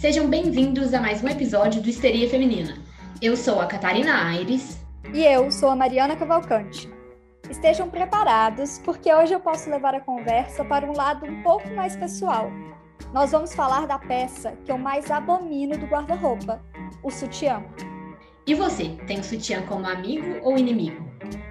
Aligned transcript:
Sejam 0.00 0.30
bem-vindos 0.30 0.94
a 0.94 0.98
mais 0.98 1.22
um 1.22 1.28
episódio 1.28 1.82
do 1.82 1.90
Histeria 1.90 2.26
Feminina. 2.26 2.78
Eu 3.20 3.36
sou 3.36 3.60
a 3.60 3.66
Catarina 3.66 4.30
Aires. 4.30 4.78
E 5.12 5.22
eu 5.22 5.50
sou 5.50 5.68
a 5.68 5.76
Mariana 5.76 6.16
Cavalcante. 6.16 6.90
Estejam 7.50 7.90
preparados, 7.90 8.78
porque 8.82 9.12
hoje 9.12 9.34
eu 9.34 9.40
posso 9.40 9.68
levar 9.68 9.94
a 9.94 10.00
conversa 10.00 10.64
para 10.64 10.90
um 10.90 10.96
lado 10.96 11.26
um 11.26 11.42
pouco 11.42 11.68
mais 11.74 11.96
pessoal. 11.96 12.50
Nós 13.12 13.32
vamos 13.32 13.54
falar 13.54 13.86
da 13.86 13.98
peça 13.98 14.56
que 14.64 14.72
eu 14.72 14.78
mais 14.78 15.10
abomino 15.10 15.76
do 15.76 15.84
guarda-roupa, 15.84 16.62
o 17.02 17.10
sutiã. 17.10 17.62
E 18.46 18.54
você, 18.54 18.96
tem 19.06 19.20
o 19.20 19.22
sutiã 19.22 19.60
como 19.66 19.86
amigo 19.86 20.38
ou 20.42 20.56
inimigo? 20.56 21.09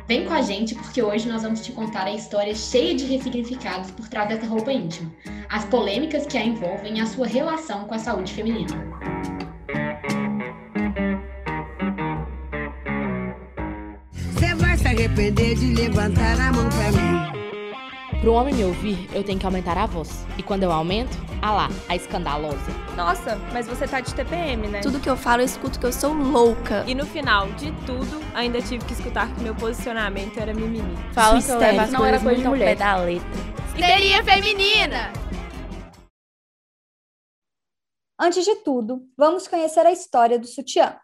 Vem 0.09 0.25
com 0.25 0.33
a 0.33 0.41
gente 0.41 0.73
porque 0.73 1.03
hoje 1.03 1.29
nós 1.29 1.43
vamos 1.43 1.61
te 1.61 1.71
contar 1.71 2.07
a 2.07 2.11
história 2.11 2.55
cheia 2.55 2.95
de 2.95 3.05
ressignificados 3.05 3.91
por 3.91 4.07
trás 4.07 4.27
dessa 4.27 4.47
roupa 4.47 4.73
íntima, 4.73 5.11
as 5.47 5.65
polêmicas 5.65 6.25
que 6.25 6.35
a 6.35 6.43
envolvem 6.43 6.97
e 6.97 6.99
a 6.99 7.05
sua 7.05 7.27
relação 7.27 7.85
com 7.85 7.93
a 7.93 7.99
saúde 7.99 8.33
feminina. 8.33 8.73
Você 14.11 14.55
vai 14.55 14.75
se 14.75 14.87
arrepender 14.87 15.55
de 15.55 15.75
levantar 15.75 16.39
a 16.39 16.53
mão 16.53 16.67
pra 16.69 16.91
mim. 16.91 17.48
Para 18.19 18.31
um 18.31 18.33
homem 18.33 18.53
me 18.53 18.65
ouvir, 18.65 19.09
eu 19.15 19.23
tenho 19.23 19.39
que 19.39 19.45
aumentar 19.45 19.77
a 19.77 19.85
voz. 19.85 20.25
E 20.37 20.43
quando 20.43 20.63
eu 20.63 20.73
aumento, 20.73 21.17
ah 21.41 21.53
lá, 21.53 21.69
a 21.87 21.95
escandalosa. 21.95 22.69
Nossa, 22.93 23.37
mas 23.53 23.65
você 23.65 23.87
tá 23.87 24.01
de 24.01 24.13
TPM, 24.13 24.67
né? 24.67 24.81
Tudo 24.81 24.99
que 24.99 25.09
eu 25.09 25.15
falo, 25.15 25.41
eu 25.41 25.45
escuto 25.45 25.79
que 25.79 25.85
eu 25.85 25.93
sou 25.93 26.11
louca. 26.13 26.83
E 26.85 26.93
no 26.93 27.05
final 27.05 27.49
de 27.53 27.71
tudo, 27.85 28.19
ainda 28.33 28.61
tive 28.61 28.83
que 28.83 28.91
escutar 28.91 29.33
que 29.33 29.41
meu 29.41 29.55
posicionamento 29.55 30.37
era 30.37 30.53
mimimi. 30.53 30.97
Fala 31.13 31.41
que 31.41 31.49
eu 31.49 31.57
levo 31.57 31.79
as 31.79 31.91
não 31.91 32.05
era 32.05 32.19
coisa 32.19 32.25
muito 32.25 32.41
de 32.41 32.49
mulher. 32.49 32.65
pé 32.65 32.75
da 32.75 32.97
letra. 32.97 33.29
Histeria 33.73 34.21
feminina! 34.21 35.13
Antes 38.19 38.43
de 38.43 38.55
tudo, 38.57 39.07
vamos 39.17 39.47
conhecer 39.47 39.85
a 39.85 39.93
história 39.93 40.37
do 40.37 40.45
sutiã. 40.45 40.99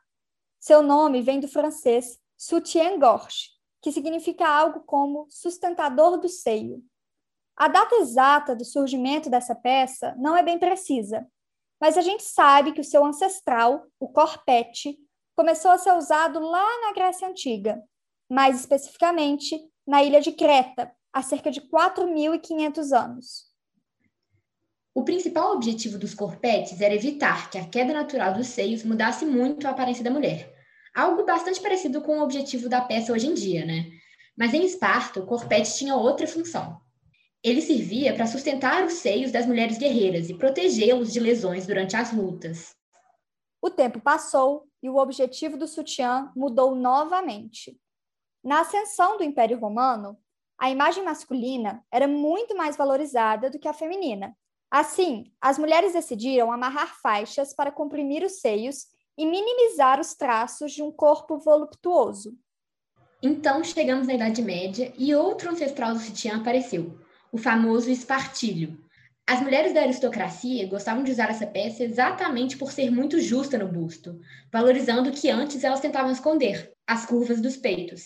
Seu 0.59 0.83
nome 0.83 1.21
vem 1.21 1.39
do 1.39 1.47
francês 1.47 2.17
soutien-gorge, 2.35 3.51
que 3.81 3.89
significa 3.89 4.45
algo 4.45 4.81
como 4.81 5.27
sustentador 5.29 6.19
do 6.19 6.27
seio. 6.27 6.83
A 7.57 7.69
data 7.69 7.95
exata 7.95 8.55
do 8.55 8.65
surgimento 8.65 9.29
dessa 9.29 9.55
peça 9.55 10.13
não 10.17 10.35
é 10.35 10.43
bem 10.43 10.59
precisa, 10.59 11.25
mas 11.79 11.97
a 11.97 12.01
gente 12.01 12.23
sabe 12.23 12.73
que 12.73 12.81
o 12.81 12.83
seu 12.83 13.05
ancestral, 13.05 13.87
o 13.99 14.09
corpete, 14.09 14.97
começou 15.35 15.71
a 15.71 15.77
ser 15.77 15.93
usado 15.93 16.39
lá 16.39 16.81
na 16.81 16.93
Grécia 16.93 17.27
Antiga, 17.27 17.81
mais 18.29 18.59
especificamente 18.59 19.57
na 19.87 20.03
ilha 20.03 20.19
de 20.19 20.31
Creta, 20.31 20.91
há 21.13 21.21
cerca 21.21 21.49
de 21.49 21.61
4.500 21.61 22.91
anos. 22.91 23.45
O 24.93 25.03
principal 25.03 25.53
objetivo 25.53 25.97
dos 25.97 26.13
corpetes 26.13 26.81
era 26.81 26.93
evitar 26.93 27.49
que 27.49 27.57
a 27.57 27.67
queda 27.67 27.93
natural 27.93 28.33
dos 28.33 28.47
seios 28.47 28.83
mudasse 28.83 29.25
muito 29.25 29.67
a 29.67 29.71
aparência 29.71 30.03
da 30.03 30.09
mulher. 30.09 30.53
Algo 30.93 31.25
bastante 31.25 31.61
parecido 31.61 32.01
com 32.01 32.19
o 32.19 32.23
objetivo 32.23 32.69
da 32.69 32.81
peça 32.81 33.11
hoje 33.11 33.27
em 33.27 33.33
dia, 33.33 33.65
né? 33.65 33.85
Mas 34.37 34.53
em 34.53 34.63
Esparta, 34.63 35.19
o 35.19 35.25
corpete 35.25 35.75
tinha 35.75 35.95
outra 35.95 36.25
função. 36.25 36.79
Ele 37.45 37.61
servia 37.61 38.11
para 38.15 38.25
sustentar 38.25 38.83
os 38.83 38.93
seios 38.93 39.31
das 39.31 39.45
mulheres 39.45 39.77
guerreiras 39.77 40.31
e 40.31 40.33
protegê-los 40.33 41.13
de 41.13 41.19
lesões 41.19 41.67
durante 41.67 41.95
as 41.95 42.11
lutas. 42.11 42.75
O 43.61 43.69
tempo 43.69 44.01
passou 44.01 44.67
e 44.81 44.89
o 44.89 44.97
objetivo 44.97 45.55
do 45.55 45.67
sutiã 45.67 46.31
mudou 46.35 46.73
novamente. 46.73 47.79
Na 48.43 48.61
ascensão 48.61 49.15
do 49.15 49.23
Império 49.23 49.59
Romano, 49.59 50.17
a 50.57 50.71
imagem 50.71 51.03
masculina 51.03 51.85
era 51.91 52.07
muito 52.07 52.57
mais 52.57 52.75
valorizada 52.75 53.47
do 53.47 53.59
que 53.59 53.67
a 53.67 53.73
feminina. 53.73 54.35
Assim, 54.71 55.31
as 55.39 55.59
mulheres 55.59 55.93
decidiram 55.93 56.51
amarrar 56.51 56.99
faixas 56.99 57.53
para 57.53 57.71
comprimir 57.71 58.23
os 58.23 58.39
seios 58.39 58.87
e 59.15 59.23
minimizar 59.23 59.99
os 59.99 60.15
traços 60.15 60.71
de 60.71 60.81
um 60.81 60.91
corpo 60.91 61.37
voluptuoso. 61.37 62.35
Então 63.21 63.63
chegamos 63.63 64.07
na 64.07 64.15
Idade 64.15 64.41
Média 64.41 64.91
e 64.97 65.13
outro 65.13 65.51
ancestral 65.51 65.93
do 65.93 65.99
sutiã 65.99 66.37
apareceu, 66.37 67.04
o 67.35 67.37
famoso 67.37 67.91
espartilho. 67.91 68.79
As 69.27 69.41
mulheres 69.41 69.73
da 69.73 69.81
aristocracia 69.81 70.65
gostavam 70.67 71.03
de 71.03 71.11
usar 71.11 71.29
essa 71.29 71.45
peça 71.45 71.83
exatamente 71.83 72.55
por 72.55 72.71
ser 72.71 72.89
muito 72.89 73.19
justa 73.19 73.57
no 73.57 73.67
busto, 73.67 74.17
valorizando 74.49 75.09
o 75.09 75.11
que 75.11 75.29
antes 75.29 75.61
elas 75.61 75.81
tentavam 75.81 76.13
esconder, 76.13 76.71
as 76.87 77.05
curvas 77.05 77.41
dos 77.41 77.57
peitos. 77.57 78.05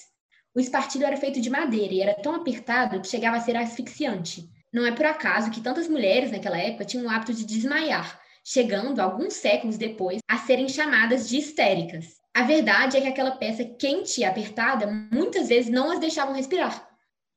O 0.56 0.60
espartilho 0.60 1.06
era 1.06 1.16
feito 1.16 1.40
de 1.40 1.48
madeira 1.48 1.94
e 1.94 2.02
era 2.02 2.16
tão 2.16 2.34
apertado 2.34 3.00
que 3.00 3.08
chegava 3.08 3.38
a 3.38 3.40
ser 3.40 3.56
asfixiante. 3.56 4.50
Não 4.74 4.84
é 4.84 4.92
por 4.92 5.06
acaso 5.06 5.52
que 5.52 5.62
tantas 5.62 5.88
mulheres 5.88 6.32
naquela 6.32 6.58
época 6.58 6.86
tinham 6.86 7.06
o 7.06 7.10
hábito 7.10 7.36
de 7.36 7.46
desmaiar, 7.46 8.20
chegando, 8.44 9.00
alguns 9.00 9.34
séculos 9.34 9.78
depois, 9.78 10.22
a 10.28 10.40
serem 10.40 10.68
chamadas 10.68 11.30
de 11.30 11.38
histéricas. 11.38 12.16
A 12.34 12.42
verdade 12.42 12.98
é 12.98 13.02
que 13.02 13.08
aquela 13.08 13.36
peça 13.36 13.64
quente 13.64 14.22
e 14.22 14.26
apertada 14.26 14.88
muitas 15.12 15.50
vezes 15.50 15.70
não 15.70 15.92
as 15.92 16.00
deixavam 16.00 16.34
respirar. 16.34 16.89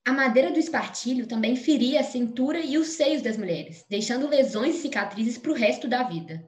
A 0.04 0.12
madeira 0.12 0.50
do 0.50 0.58
espartilho 0.58 1.28
também 1.28 1.54
feria 1.54 2.00
a 2.00 2.04
cintura 2.04 2.58
e 2.58 2.76
os 2.76 2.88
seios 2.88 3.22
das 3.22 3.36
mulheres, 3.36 3.84
deixando 3.88 4.28
lesões 4.28 4.76
e 4.76 4.78
cicatrizes 4.78 5.38
para 5.38 5.52
o 5.52 5.54
resto 5.54 5.86
da 5.86 6.02
vida. 6.02 6.44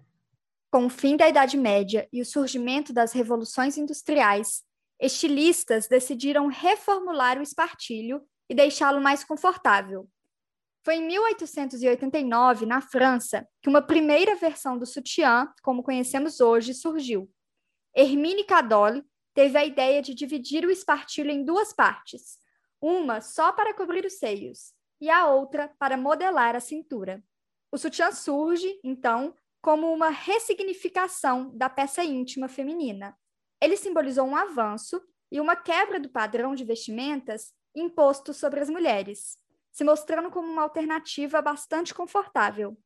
Com 0.73 0.87
o 0.87 0.91
fim 0.91 1.17
da 1.17 1.29
Idade 1.29 1.57
Média 1.57 2.09
e 2.13 2.21
o 2.21 2.25
surgimento 2.25 2.93
das 2.93 3.13
revoluções 3.13 3.79
industriais, 3.79 4.65
estilistas 5.01 5.87
decidiram 5.87 6.49
reformular 6.49 7.39
o 7.39 7.43
espartilho 7.43 8.23
e 8.49 8.55
deixá-lo 8.57 9.01
mais 9.01 9.23
confortável. 9.23 10.09
Foi 10.85 10.97
em 10.97 11.07
1889, 11.07 12.67
na 12.67 12.81
França, 12.81 13.47
que 13.63 13.69
uma 13.69 13.81
primeira 13.81 14.35
versão 14.35 14.77
do 14.77 14.85
sutiã, 14.85 15.49
como 15.63 15.83
conhecemos 15.83 16.41
hoje, 16.41 16.75
surgiu. 16.75 17.31
Hermine 17.95 18.45
Cadol 18.45 19.01
teve 19.33 19.57
a 19.57 19.65
ideia 19.65 20.03
de 20.03 20.13
dividir 20.13 20.67
o 20.67 20.71
espartilho 20.71 21.31
em 21.31 21.45
duas 21.45 21.73
partes, 21.73 22.39
uma 22.81 23.21
só 23.21 23.53
para 23.53 23.75
cobrir 23.75 24.05
os 24.05 24.19
seios 24.19 24.73
e 25.01 25.11
a 25.11 25.27
outra 25.27 25.73
para 25.79 25.97
modelar 25.97 26.55
a 26.57 26.61
cintura. 26.61 27.23
O 27.71 27.79
sutiã 27.79 28.13
surge, 28.13 28.79
então, 28.85 29.35
como 29.61 29.93
uma 29.93 30.11
ressignificação 30.11 31.51
da 31.57 31.69
peça 31.69 32.05
íntima 32.05 32.49
feminina. 32.49 33.17
Ele 33.61 33.77
simbolizou 33.77 34.27
um 34.27 34.37
avanço 34.37 35.03
e 35.31 35.41
uma 35.41 35.57
quebra 35.57 35.99
do 35.99 36.09
padrão 36.09 36.55
de 36.55 36.65
vestimentas 36.65 37.53
imposto 37.75 38.33
sobre 38.33 38.61
as 38.61 38.71
mulheres, 38.71 39.39
se 39.73 39.83
mostrando 39.83 40.31
como 40.31 40.47
uma 40.47 40.63
alternativa 40.63 41.43
bastante 41.43 41.93
confortável. 41.93 42.77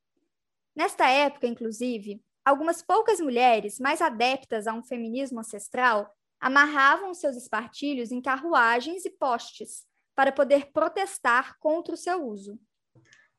Nesta 0.75 1.09
época, 1.09 1.47
inclusive, 1.47 2.23
algumas 2.45 2.81
poucas 2.81 3.21
mulheres 3.21 3.79
mais 3.79 4.01
adeptas 4.01 4.67
a 4.67 4.73
um 4.73 4.83
feminismo 4.83 5.41
ancestral 5.41 6.17
amarravam 6.41 7.15
seus 7.15 7.37
espartilhos 7.37 8.13
em 8.13 8.21
carruagens 8.21 9.05
e 9.05 9.11
postes 9.11 9.85
para 10.15 10.33
poder 10.33 10.73
protestar 10.73 11.59
contra 11.59 11.95
o 11.95 11.97
seu 11.97 12.27
uso. 12.27 12.59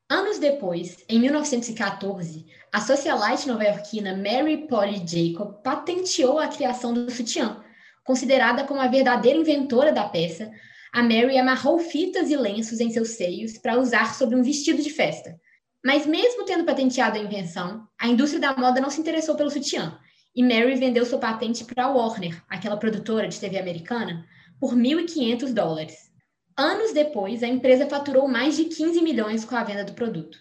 Anos 0.08 0.38
depois, 0.38 1.04
em 1.08 1.20
1914, 1.20 2.46
a 2.72 2.80
socialite 2.80 3.46
nova-iorquina 3.46 4.16
Mary 4.16 4.66
Polly 4.66 5.04
Jacob 5.06 5.62
patenteou 5.62 6.38
a 6.38 6.48
criação 6.48 6.92
do 6.92 7.10
sutiã. 7.10 7.62
Considerada 8.02 8.64
como 8.64 8.80
a 8.80 8.88
verdadeira 8.88 9.38
inventora 9.38 9.92
da 9.92 10.08
peça, 10.08 10.50
a 10.92 11.02
Mary 11.02 11.38
amarrou 11.38 11.78
fitas 11.78 12.28
e 12.30 12.36
lenços 12.36 12.80
em 12.80 12.90
seus 12.90 13.10
seios 13.10 13.56
para 13.58 13.78
usar 13.78 14.14
sobre 14.14 14.34
um 14.34 14.42
vestido 14.42 14.82
de 14.82 14.90
festa. 14.90 15.38
Mas 15.84 16.06
mesmo 16.06 16.44
tendo 16.44 16.64
patenteado 16.64 17.16
a 17.16 17.22
invenção, 17.22 17.86
a 17.98 18.08
indústria 18.08 18.40
da 18.40 18.56
moda 18.56 18.80
não 18.80 18.90
se 18.90 19.00
interessou 19.00 19.36
pelo 19.36 19.50
sutiã, 19.50 19.96
e 20.34 20.42
Mary 20.42 20.76
vendeu 20.76 21.04
sua 21.04 21.18
patente 21.18 21.64
para 21.64 21.84
a 21.84 21.90
Warner, 21.90 22.42
aquela 22.48 22.76
produtora 22.76 23.28
de 23.28 23.38
TV 23.38 23.58
americana, 23.58 24.26
por 24.60 24.74
1.500 24.74 25.52
dólares. 25.52 26.10
Anos 26.56 26.92
depois, 26.92 27.42
a 27.42 27.48
empresa 27.48 27.88
faturou 27.88 28.28
mais 28.28 28.56
de 28.56 28.66
15 28.66 29.00
milhões 29.02 29.44
com 29.44 29.56
a 29.56 29.64
venda 29.64 29.84
do 29.84 29.94
produto. 29.94 30.38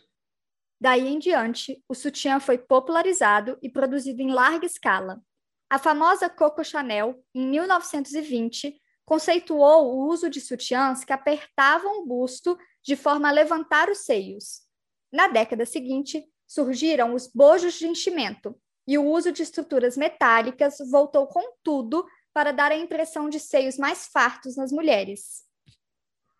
Daí 0.82 1.08
em 1.08 1.20
diante, 1.20 1.84
o 1.88 1.96
sutiã 1.96 2.40
foi 2.40 2.58
popularizado 2.58 3.58
e 3.62 3.70
produzido 3.70 4.22
em 4.22 4.32
larga 4.32 4.66
escala. 4.66 5.22
A 5.70 5.78
famosa 5.78 6.30
Coco 6.30 6.64
Chanel, 6.64 7.24
em 7.34 7.48
1920, 7.48 8.82
conceituou 9.06 9.88
o 9.88 10.08
uso 10.08 10.30
de 10.30 10.40
sutiãs 10.40 11.04
que 11.04 11.12
apertavam 11.12 12.02
o 12.02 12.06
busto 12.06 12.58
de 12.84 12.96
forma 12.96 13.28
a 13.28 13.32
levantar 13.32 13.90
os 13.90 14.00
seios. 14.00 14.62
Na 15.12 15.28
década 15.28 15.66
seguinte, 15.66 16.24
surgiram 16.48 17.14
os 17.14 17.28
bojos 17.28 17.74
de 17.74 17.88
enchimento, 17.88 18.56
e 18.90 18.98
o 18.98 19.06
uso 19.06 19.32
de 19.32 19.44
estruturas 19.44 19.96
metálicas 19.96 20.80
voltou 20.90 21.28
com 21.28 21.54
tudo 21.64 22.04
para 22.34 22.52
dar 22.52 22.72
a 22.72 22.76
impressão 22.76 23.30
de 23.30 23.40
seios 23.40 23.78
mais 23.78 24.08
fartos 24.12 24.58
nas 24.58 24.72
mulheres. 24.72 25.44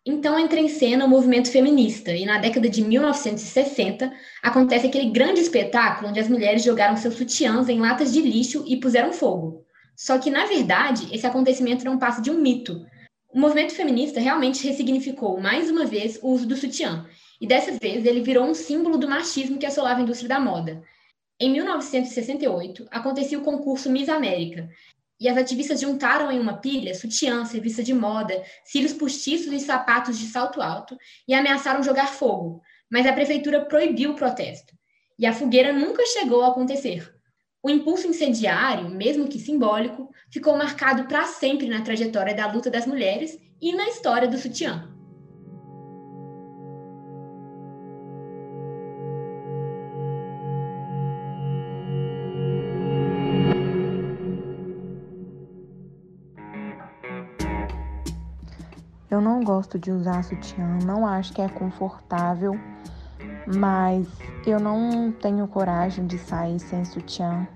Então 0.04 0.36
entra 0.36 0.58
em 0.58 0.66
cena 0.66 1.04
o 1.04 1.08
movimento 1.08 1.48
feminista, 1.48 2.10
e 2.10 2.26
na 2.26 2.38
década 2.38 2.68
de 2.68 2.82
1960 2.82 4.12
acontece 4.42 4.88
aquele 4.88 5.10
grande 5.10 5.40
espetáculo 5.40 6.08
onde 6.08 6.18
as 6.18 6.28
mulheres 6.28 6.64
jogaram 6.64 6.96
seus 6.96 7.14
sutiãs 7.14 7.68
em 7.68 7.78
latas 7.78 8.12
de 8.12 8.20
lixo 8.20 8.64
e 8.66 8.80
puseram 8.80 9.12
fogo. 9.12 9.64
Só 9.94 10.18
que, 10.18 10.28
na 10.28 10.46
verdade, 10.46 11.08
esse 11.14 11.28
acontecimento 11.28 11.84
não 11.84 12.00
passa 12.00 12.20
de 12.20 12.32
um 12.32 12.40
mito. 12.40 12.84
O 13.32 13.38
movimento 13.38 13.76
feminista 13.76 14.18
realmente 14.18 14.66
ressignificou, 14.66 15.40
mais 15.40 15.70
uma 15.70 15.84
vez, 15.84 16.18
o 16.20 16.30
uso 16.32 16.48
do 16.48 16.56
sutiã, 16.56 17.06
e 17.40 17.46
dessa 17.46 17.70
vez 17.80 18.04
ele 18.04 18.22
virou 18.22 18.44
um 18.44 18.54
símbolo 18.54 18.98
do 18.98 19.08
machismo 19.08 19.56
que 19.56 19.66
assolava 19.66 20.00
a 20.00 20.02
indústria 20.02 20.28
da 20.28 20.40
moda. 20.40 20.82
Em 21.42 21.50
1968, 21.50 22.86
acontecia 22.90 23.38
o 23.38 23.42
concurso 23.42 23.90
Miss 23.90 24.10
América, 24.10 24.68
e 25.18 25.26
as 25.26 25.38
ativistas 25.38 25.80
juntaram 25.80 26.30
em 26.30 26.38
uma 26.38 26.58
pilha 26.58 26.94
sutiãs, 26.94 27.52
revista 27.52 27.82
de 27.82 27.94
moda, 27.94 28.42
cílios 28.62 28.92
postiços 28.92 29.50
e 29.50 29.58
sapatos 29.58 30.18
de 30.18 30.26
salto 30.26 30.60
alto 30.60 30.98
e 31.26 31.32
ameaçaram 31.32 31.82
jogar 31.82 32.08
fogo, 32.08 32.60
mas 32.90 33.06
a 33.06 33.12
prefeitura 33.14 33.64
proibiu 33.64 34.10
o 34.10 34.16
protesto. 34.16 34.74
E 35.18 35.24
a 35.24 35.32
fogueira 35.32 35.72
nunca 35.72 36.04
chegou 36.04 36.42
a 36.42 36.48
acontecer. 36.48 37.10
O 37.62 37.70
impulso 37.70 38.06
incendiário, 38.06 38.90
mesmo 38.90 39.28
que 39.28 39.38
simbólico, 39.38 40.10
ficou 40.30 40.58
marcado 40.58 41.04
para 41.04 41.24
sempre 41.24 41.68
na 41.68 41.80
trajetória 41.80 42.34
da 42.34 42.50
luta 42.50 42.70
das 42.70 42.86
mulheres 42.86 43.38
e 43.60 43.74
na 43.74 43.88
história 43.88 44.28
do 44.28 44.36
sutiã. 44.36 44.89
Não 59.40 59.44
gosto 59.44 59.78
de 59.78 59.90
usar 59.90 60.22
sutiã, 60.22 60.78
não 60.84 61.06
acho 61.06 61.32
que 61.32 61.40
é 61.40 61.48
confortável, 61.48 62.60
mas 63.56 64.06
eu 64.46 64.60
não 64.60 65.10
tenho 65.12 65.48
coragem 65.48 66.06
de 66.06 66.18
sair 66.18 66.58
sem 66.60 66.84
sutiã 66.84 67.48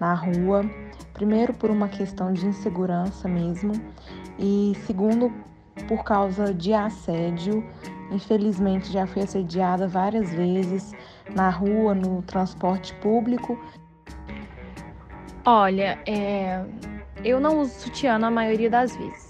na 0.00 0.12
rua. 0.12 0.68
Primeiro, 1.12 1.54
por 1.54 1.70
uma 1.70 1.88
questão 1.88 2.32
de 2.32 2.44
insegurança 2.46 3.28
mesmo, 3.28 3.72
e 4.40 4.72
segundo, 4.86 5.32
por 5.86 6.02
causa 6.02 6.52
de 6.52 6.72
assédio. 6.72 7.64
Infelizmente, 8.10 8.90
já 8.90 9.06
fui 9.06 9.22
assediada 9.22 9.86
várias 9.86 10.32
vezes 10.32 10.92
na 11.32 11.48
rua, 11.48 11.94
no 11.94 12.22
transporte 12.22 12.92
público. 12.94 13.56
Olha, 15.44 15.96
é... 16.06 16.64
eu 17.24 17.38
não 17.38 17.60
uso 17.60 17.72
sutiã 17.74 18.18
na 18.18 18.32
maioria 18.32 18.68
das 18.68 18.96
vezes. 18.96 19.29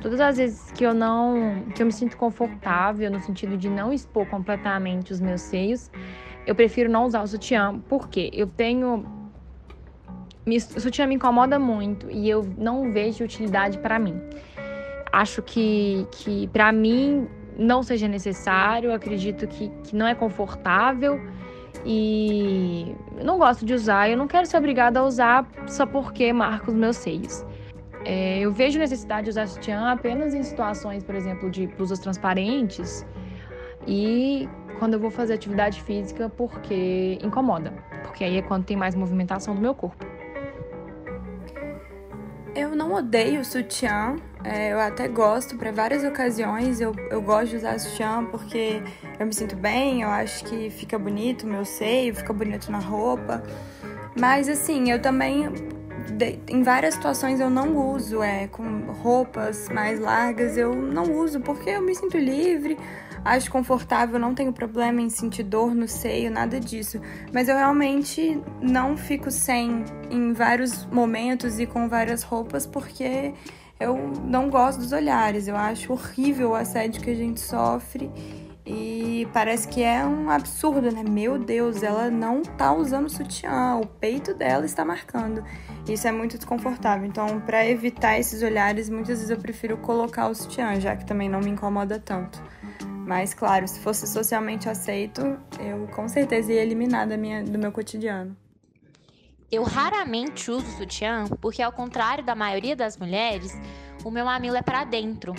Todas 0.00 0.20
as 0.20 0.36
vezes 0.38 0.72
que 0.72 0.84
eu 0.84 0.94
não, 0.94 1.64
que 1.74 1.82
eu 1.82 1.86
me 1.86 1.92
sinto 1.92 2.16
confortável 2.16 3.10
no 3.10 3.20
sentido 3.20 3.56
de 3.56 3.68
não 3.68 3.92
expor 3.92 4.26
completamente 4.26 5.12
os 5.12 5.20
meus 5.20 5.42
seios, 5.42 5.90
eu 6.46 6.54
prefiro 6.54 6.90
não 6.90 7.04
usar 7.04 7.22
o 7.22 7.26
sutiã, 7.26 7.78
porque 7.88 8.30
eu 8.32 8.46
tenho 8.46 9.04
me, 10.46 10.56
o 10.56 10.80
sutiã 10.80 11.06
me 11.06 11.14
incomoda 11.14 11.58
muito 11.58 12.10
e 12.10 12.28
eu 12.28 12.42
não 12.56 12.90
vejo 12.92 13.22
utilidade 13.24 13.78
para 13.78 13.98
mim. 13.98 14.20
Acho 15.12 15.42
que, 15.42 16.06
que 16.10 16.48
para 16.48 16.72
mim 16.72 17.28
não 17.58 17.82
seja 17.82 18.08
necessário, 18.08 18.92
acredito 18.92 19.46
que, 19.46 19.68
que 19.84 19.94
não 19.94 20.06
é 20.06 20.14
confortável 20.14 21.20
e 21.84 22.94
não 23.22 23.38
gosto 23.38 23.64
de 23.64 23.74
usar. 23.74 24.08
Eu 24.08 24.16
não 24.16 24.26
quero 24.26 24.46
ser 24.46 24.56
obrigada 24.56 25.00
a 25.00 25.04
usar 25.04 25.46
só 25.66 25.84
porque 25.84 26.32
marca 26.32 26.70
os 26.70 26.74
meus 26.74 26.96
seios. 26.96 27.44
É, 28.04 28.38
eu 28.40 28.52
vejo 28.52 28.78
necessidade 28.78 29.24
de 29.24 29.30
usar 29.30 29.46
sutiã 29.46 29.90
apenas 29.90 30.34
em 30.34 30.42
situações, 30.42 31.02
por 31.02 31.14
exemplo, 31.14 31.50
de 31.50 31.66
blusas 31.66 31.98
transparentes 31.98 33.04
e 33.86 34.48
quando 34.78 34.94
eu 34.94 35.00
vou 35.00 35.10
fazer 35.10 35.34
atividade 35.34 35.82
física 35.82 36.28
porque 36.28 37.18
incomoda, 37.22 37.72
porque 38.02 38.24
aí 38.24 38.38
é 38.38 38.42
quando 38.42 38.64
tem 38.64 38.76
mais 38.76 38.94
movimentação 38.94 39.54
do 39.54 39.60
meu 39.60 39.74
corpo. 39.74 40.06
Eu 42.54 42.74
não 42.74 42.94
odeio 42.94 43.44
sutiã, 43.44 44.16
é, 44.42 44.72
eu 44.72 44.80
até 44.80 45.06
gosto 45.06 45.56
para 45.56 45.70
várias 45.70 46.02
ocasiões. 46.02 46.80
Eu, 46.80 46.92
eu 47.10 47.22
gosto 47.22 47.50
de 47.50 47.56
usar 47.56 47.78
sutiã 47.78 48.24
porque 48.24 48.82
eu 49.18 49.26
me 49.26 49.32
sinto 49.32 49.54
bem, 49.54 50.02
eu 50.02 50.08
acho 50.08 50.44
que 50.44 50.68
fica 50.68 50.98
bonito 50.98 51.44
o 51.44 51.46
meu 51.46 51.64
seio, 51.64 52.14
fica 52.14 52.32
bonito 52.32 52.72
na 52.72 52.78
roupa. 52.78 53.42
Mas 54.18 54.48
assim, 54.48 54.90
eu 54.90 55.00
também 55.00 55.48
em 56.48 56.62
várias 56.62 56.94
situações 56.94 57.40
eu 57.40 57.50
não 57.50 57.76
uso, 57.76 58.22
é, 58.22 58.46
com 58.48 58.62
roupas 59.02 59.68
mais 59.68 59.98
largas, 59.98 60.56
eu 60.56 60.74
não 60.74 61.18
uso 61.18 61.40
porque 61.40 61.70
eu 61.70 61.82
me 61.82 61.94
sinto 61.94 62.16
livre, 62.18 62.76
acho 63.24 63.50
confortável, 63.50 64.18
não 64.18 64.34
tenho 64.34 64.52
problema 64.52 65.00
em 65.00 65.08
sentir 65.08 65.42
dor 65.42 65.74
no 65.74 65.86
seio, 65.88 66.30
nada 66.30 66.58
disso. 66.58 67.00
Mas 67.32 67.48
eu 67.48 67.56
realmente 67.56 68.40
não 68.60 68.96
fico 68.96 69.30
sem 69.30 69.84
em 70.10 70.32
vários 70.32 70.86
momentos 70.86 71.58
e 71.58 71.66
com 71.66 71.88
várias 71.88 72.22
roupas 72.22 72.66
porque 72.66 73.32
eu 73.78 73.96
não 74.24 74.50
gosto 74.50 74.80
dos 74.80 74.92
olhares, 74.92 75.48
eu 75.48 75.56
acho 75.56 75.92
horrível 75.92 76.50
o 76.50 76.54
assédio 76.54 77.00
que 77.00 77.10
a 77.10 77.16
gente 77.16 77.40
sofre. 77.40 78.10
E 78.66 78.99
parece 79.26 79.68
que 79.68 79.82
é 79.82 80.04
um 80.04 80.30
absurdo, 80.30 80.90
né? 80.90 81.02
Meu 81.02 81.38
Deus, 81.38 81.82
ela 81.82 82.10
não 82.10 82.42
tá 82.42 82.72
usando 82.72 83.08
sutiã, 83.08 83.76
o 83.76 83.86
peito 83.86 84.34
dela 84.34 84.64
está 84.64 84.84
marcando. 84.84 85.44
Isso 85.88 86.06
é 86.06 86.12
muito 86.12 86.36
desconfortável. 86.36 87.06
Então, 87.06 87.40
para 87.40 87.66
evitar 87.66 88.18
esses 88.18 88.42
olhares, 88.42 88.88
muitas 88.88 89.18
vezes 89.18 89.30
eu 89.30 89.38
prefiro 89.38 89.76
colocar 89.78 90.28
o 90.28 90.34
sutiã, 90.34 90.78
já 90.80 90.94
que 90.96 91.04
também 91.04 91.28
não 91.28 91.40
me 91.40 91.50
incomoda 91.50 91.98
tanto. 91.98 92.42
Mas, 93.06 93.34
claro, 93.34 93.66
se 93.66 93.80
fosse 93.80 94.06
socialmente 94.06 94.68
aceito, 94.68 95.20
eu 95.58 95.88
com 95.88 96.06
certeza 96.08 96.52
ia 96.52 96.62
eliminar 96.62 97.08
da 97.08 97.16
minha, 97.16 97.42
do 97.42 97.58
meu 97.58 97.72
cotidiano. 97.72 98.36
Eu 99.50 99.64
raramente 99.64 100.48
uso 100.48 100.66
sutiã 100.78 101.24
porque, 101.40 101.60
ao 101.60 101.72
contrário 101.72 102.24
da 102.24 102.36
maioria 102.36 102.76
das 102.76 102.96
mulheres, 102.96 103.52
o 104.04 104.10
meu 104.10 104.24
mamilo 104.24 104.56
é 104.56 104.62
para 104.62 104.84
dentro. 104.84 105.34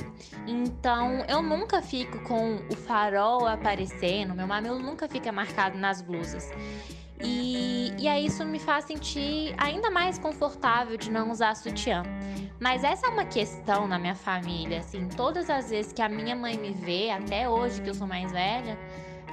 Então, 0.48 1.24
eu 1.28 1.42
nunca 1.42 1.82
fico 1.82 2.20
com 2.24 2.56
o 2.70 2.76
farol 2.76 3.48
aparecendo, 3.48 4.34
meu 4.34 4.48
mamilo 4.48 4.80
nunca 4.80 5.08
fica 5.08 5.32
marcado 5.32 5.78
nas 5.78 6.02
blusas. 6.02 6.50
E, 7.24 7.94
e 8.00 8.08
aí 8.08 8.26
isso 8.26 8.44
me 8.46 8.60
faz 8.60 8.86
sentir 8.86 9.54
ainda 9.58 9.92
mais 9.92 10.18
confortável 10.18 10.98
de 10.98 11.12
não 11.12 11.30
usar 11.30 11.56
sutiã. 11.56 12.04
Mas 12.60 12.84
essa 12.84 13.08
é 13.08 13.10
uma 13.10 13.26
questão 13.26 13.88
na 13.88 13.98
minha 13.98 14.16
família, 14.16 14.80
assim, 14.80 15.08
todas 15.08 15.50
as 15.50 15.70
vezes 15.70 15.94
que 15.94 16.02
a 16.02 16.10
minha 16.10 16.36
mãe 16.36 16.58
me 16.58 16.72
vê, 16.72 17.10
até 17.10 17.50
hoje 17.50 17.82
que 17.82 17.90
eu 17.90 17.94
sou 17.94 18.08
mais 18.08 18.32
velha, 18.32 18.78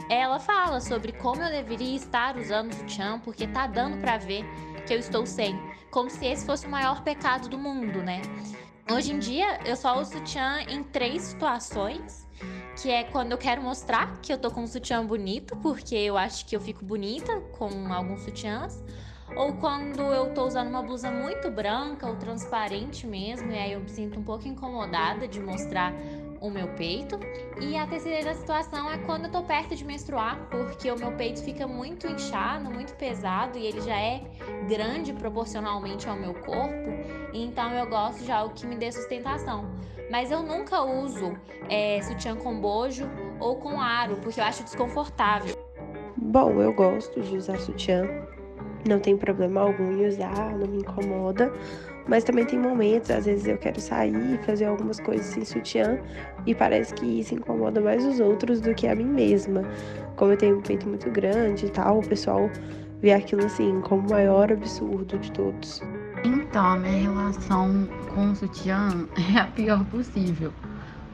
ela 0.08 0.38
fala 0.38 0.80
sobre 0.80 1.12
como 1.12 1.42
eu 1.42 1.50
deveria 1.50 1.96
estar 1.96 2.36
usando 2.36 2.72
sutiã, 2.72 3.18
porque 3.20 3.46
tá 3.46 3.66
dando 3.66 3.98
para 3.98 4.16
ver 4.16 4.44
que 4.86 4.94
eu 4.94 4.98
estou 4.98 5.26
sem, 5.26 5.58
como 5.90 6.08
se 6.08 6.26
esse 6.26 6.46
fosse 6.46 6.66
o 6.66 6.70
maior 6.70 7.02
pecado 7.02 7.48
do 7.48 7.58
mundo, 7.58 8.02
né? 8.02 8.22
Hoje 8.90 9.12
em 9.12 9.18
dia 9.18 9.60
eu 9.66 9.76
só 9.76 10.00
uso 10.00 10.12
sutiã 10.12 10.60
em 10.62 10.82
três 10.82 11.20
situações 11.22 12.26
que 12.80 12.90
é 12.90 13.04
quando 13.04 13.32
eu 13.32 13.38
quero 13.38 13.60
mostrar 13.60 14.18
que 14.22 14.32
eu 14.32 14.38
tô 14.38 14.50
com 14.50 14.62
um 14.62 14.66
sutiã 14.66 15.04
bonito, 15.04 15.54
porque 15.56 15.94
eu 15.94 16.16
acho 16.16 16.46
que 16.46 16.56
eu 16.56 16.60
fico 16.60 16.84
bonita 16.84 17.38
com 17.58 17.92
alguns 17.92 18.22
sutiãs, 18.22 18.82
ou 19.36 19.52
quando 19.54 20.00
eu 20.00 20.32
tô 20.32 20.46
usando 20.46 20.68
uma 20.68 20.82
blusa 20.82 21.10
muito 21.10 21.50
branca 21.50 22.06
ou 22.08 22.16
transparente 22.16 23.06
mesmo, 23.06 23.50
e 23.50 23.58
aí 23.58 23.72
eu 23.72 23.80
me 23.80 23.90
sinto 23.90 24.20
um 24.20 24.22
pouco 24.22 24.46
incomodada 24.46 25.26
de 25.26 25.40
mostrar 25.40 25.92
o 26.40 26.50
meu 26.50 26.68
peito. 26.68 27.18
E 27.60 27.76
a 27.76 27.86
terceira 27.86 28.34
situação 28.34 28.90
é 28.90 28.98
quando 28.98 29.24
eu 29.24 29.30
tô 29.30 29.42
perto 29.42 29.74
de 29.74 29.84
menstruar, 29.84 30.48
porque 30.50 30.90
o 30.90 30.98
meu 30.98 31.12
peito 31.12 31.42
fica 31.42 31.66
muito 31.66 32.06
inchado, 32.06 32.70
muito 32.70 32.94
pesado 32.94 33.58
e 33.58 33.66
ele 33.66 33.80
já 33.80 33.96
é 33.96 34.22
grande 34.68 35.12
proporcionalmente 35.12 36.08
ao 36.08 36.16
meu 36.16 36.34
corpo. 36.34 36.90
Então 37.32 37.72
eu 37.72 37.86
gosto 37.88 38.24
de 38.24 38.32
algo 38.32 38.54
que 38.54 38.66
me 38.66 38.76
dê 38.76 38.90
sustentação. 38.92 39.66
Mas 40.10 40.30
eu 40.30 40.42
nunca 40.42 40.82
uso 40.82 41.36
é, 41.68 42.00
sutiã 42.02 42.34
com 42.34 42.58
bojo 42.58 43.08
ou 43.38 43.56
com 43.56 43.80
aro, 43.80 44.16
porque 44.22 44.40
eu 44.40 44.44
acho 44.44 44.64
desconfortável. 44.64 45.54
Bom, 46.16 46.60
eu 46.60 46.72
gosto 46.72 47.20
de 47.20 47.36
usar 47.36 47.58
sutiã. 47.58 48.04
Não 48.88 48.98
tem 48.98 49.16
problema 49.16 49.60
algum 49.60 49.92
em 49.92 50.06
usar, 50.06 50.56
não 50.56 50.66
me 50.66 50.78
incomoda. 50.78 51.52
Mas 52.08 52.24
também 52.24 52.46
tem 52.46 52.58
momentos, 52.58 53.10
às 53.10 53.26
vezes 53.26 53.46
eu 53.46 53.58
quero 53.58 53.80
sair 53.80 54.34
e 54.34 54.38
fazer 54.46 54.64
algumas 54.64 54.98
coisas 54.98 55.26
sem 55.26 55.44
sutiã 55.44 55.98
e 56.46 56.54
parece 56.54 56.94
que 56.94 57.04
isso 57.20 57.34
incomoda 57.34 57.80
mais 57.80 58.04
os 58.04 58.18
outros 58.18 58.60
do 58.60 58.74
que 58.74 58.86
a 58.88 58.94
mim 58.94 59.04
mesma. 59.04 59.62
Como 60.16 60.32
eu 60.32 60.36
tenho 60.36 60.58
um 60.58 60.62
peito 60.62 60.88
muito 60.88 61.10
grande 61.10 61.66
e 61.66 61.70
tal, 61.70 61.98
o 61.98 62.08
pessoal 62.08 62.50
vê 63.00 63.12
aquilo 63.12 63.44
assim 63.44 63.80
como 63.82 64.08
o 64.08 64.10
maior 64.10 64.50
absurdo 64.50 65.18
de 65.18 65.30
todos. 65.32 65.82
Então, 66.24 66.64
a 66.64 66.76
minha 66.76 67.12
relação 67.12 67.86
com 68.14 68.32
o 68.32 68.34
sutiã 68.34 69.06
é 69.34 69.38
a 69.38 69.46
pior 69.46 69.84
possível. 69.84 70.52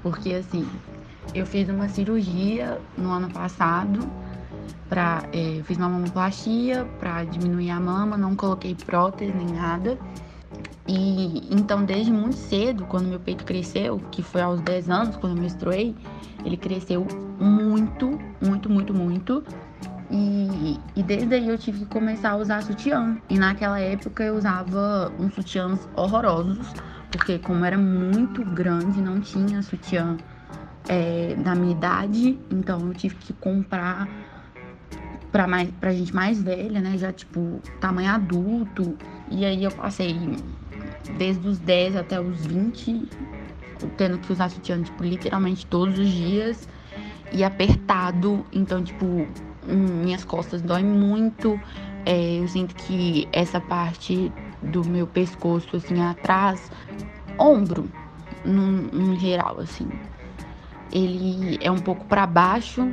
Porque 0.00 0.32
assim, 0.34 0.66
eu 1.34 1.44
fiz 1.44 1.68
uma 1.68 1.88
cirurgia 1.88 2.80
no 2.96 3.10
ano 3.10 3.28
passado 3.30 4.08
para 4.88 5.24
é, 5.32 5.60
fiz 5.64 5.76
uma 5.76 5.88
mamoplastia 5.88 6.84
para 7.00 7.24
diminuir 7.24 7.70
a 7.70 7.80
mama, 7.80 8.16
não 8.16 8.36
coloquei 8.36 8.74
prótese 8.74 9.32
nem 9.32 9.46
nada. 9.46 9.98
E 10.86 11.48
então, 11.50 11.84
desde 11.84 12.12
muito 12.12 12.36
cedo, 12.36 12.84
quando 12.84 13.06
meu 13.06 13.20
peito 13.20 13.44
cresceu, 13.44 14.00
que 14.10 14.22
foi 14.22 14.42
aos 14.42 14.60
10 14.60 14.90
anos, 14.90 15.16
quando 15.16 15.36
eu 15.36 15.42
menstruei, 15.42 15.94
ele 16.44 16.56
cresceu 16.56 17.06
muito, 17.38 18.18
muito, 18.40 18.70
muito, 18.70 18.92
muito. 18.92 19.44
E, 20.10 20.78
e 20.94 21.02
desde 21.02 21.34
aí 21.34 21.48
eu 21.48 21.56
tive 21.56 21.80
que 21.80 21.86
começar 21.86 22.32
a 22.32 22.36
usar 22.36 22.62
sutiã. 22.62 23.16
E 23.30 23.38
naquela 23.38 23.80
época 23.80 24.22
eu 24.22 24.36
usava 24.36 25.10
uns 25.18 25.34
sutiãs 25.34 25.88
horrorosos, 25.96 26.66
porque 27.10 27.38
como 27.38 27.64
era 27.64 27.78
muito 27.78 28.44
grande, 28.44 29.00
não 29.00 29.20
tinha 29.20 29.62
sutiã 29.62 30.18
é, 30.86 31.34
da 31.36 31.54
minha 31.54 31.72
idade, 31.72 32.38
então 32.50 32.86
eu 32.88 32.94
tive 32.94 33.14
que 33.16 33.32
comprar 33.32 34.06
pra, 35.32 35.48
mais, 35.48 35.70
pra 35.80 35.92
gente 35.92 36.14
mais 36.14 36.40
velha, 36.40 36.80
né? 36.80 36.96
Já, 36.96 37.12
tipo, 37.12 37.60
tamanho 37.80 38.10
adulto. 38.10 38.96
E 39.30 39.44
aí 39.44 39.64
eu 39.64 39.70
passei 39.72 40.14
desde 41.12 41.46
os 41.46 41.58
10 41.58 41.96
até 41.96 42.20
os 42.20 42.46
20, 42.46 43.08
tendo 43.96 44.18
que 44.18 44.32
usar 44.32 44.50
sutiã, 44.50 44.82
tipo, 44.82 45.02
literalmente 45.04 45.66
todos 45.66 45.98
os 45.98 46.10
dias. 46.10 46.68
E 47.32 47.42
apertado. 47.42 48.44
Então, 48.52 48.82
tipo, 48.84 49.26
minhas 49.66 50.24
costas 50.24 50.62
doem 50.62 50.84
muito. 50.84 51.60
É, 52.06 52.38
eu 52.38 52.46
sinto 52.48 52.74
que 52.74 53.28
essa 53.32 53.60
parte 53.60 54.32
do 54.62 54.84
meu 54.84 55.06
pescoço, 55.06 55.76
assim, 55.76 56.00
atrás, 56.00 56.70
ombro, 57.38 57.88
no 58.44 59.16
geral, 59.16 59.58
assim. 59.60 59.88
Ele 60.92 61.58
é 61.60 61.70
um 61.70 61.78
pouco 61.78 62.04
para 62.04 62.26
baixo 62.26 62.86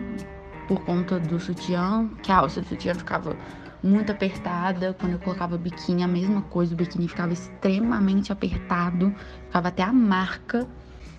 por 0.68 0.80
conta 0.86 1.20
do 1.20 1.40
sutiã, 1.40 2.10
que 2.24 2.32
a 2.32 2.38
alça 2.38 2.62
do 2.62 2.68
sutiã 2.68 2.96
ficava 2.96 3.36
muito 3.84 4.12
apertada. 4.12 4.96
Quando 5.00 5.14
eu 5.14 5.20
colocava 5.20 5.58
biquíni, 5.58 6.04
a 6.04 6.08
mesma 6.08 6.42
coisa, 6.44 6.74
o 6.74 6.78
biquíni 6.78 7.08
ficava 7.08 7.34
extremamente 7.34 8.32
apertado, 8.32 9.14
ficava 9.46 9.70
até 9.70 9.84
a 9.84 9.94
marca. 9.94 10.68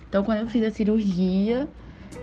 Então, 0.07 0.23
quando 0.23 0.39
eu 0.39 0.47
fiz 0.47 0.63
a 0.63 0.71
cirurgia, 0.71 1.67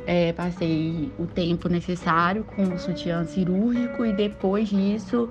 é, 0.07 0.33
passei 0.33 1.13
o 1.19 1.27
tempo 1.27 1.69
necessário 1.69 2.45
com 2.45 2.63
o 2.63 2.79
sutiã 2.79 3.25
cirúrgico 3.25 4.05
e 4.05 4.13
depois 4.13 4.69
disso 4.69 5.29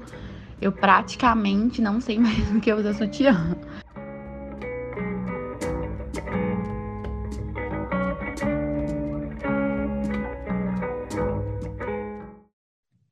eu 0.62 0.72
praticamente 0.72 1.82
não 1.82 2.02
sei 2.02 2.20
mais 2.20 2.52
o 2.52 2.60
que 2.60 2.72
usar 2.74 2.94
sutiã. 2.94 3.56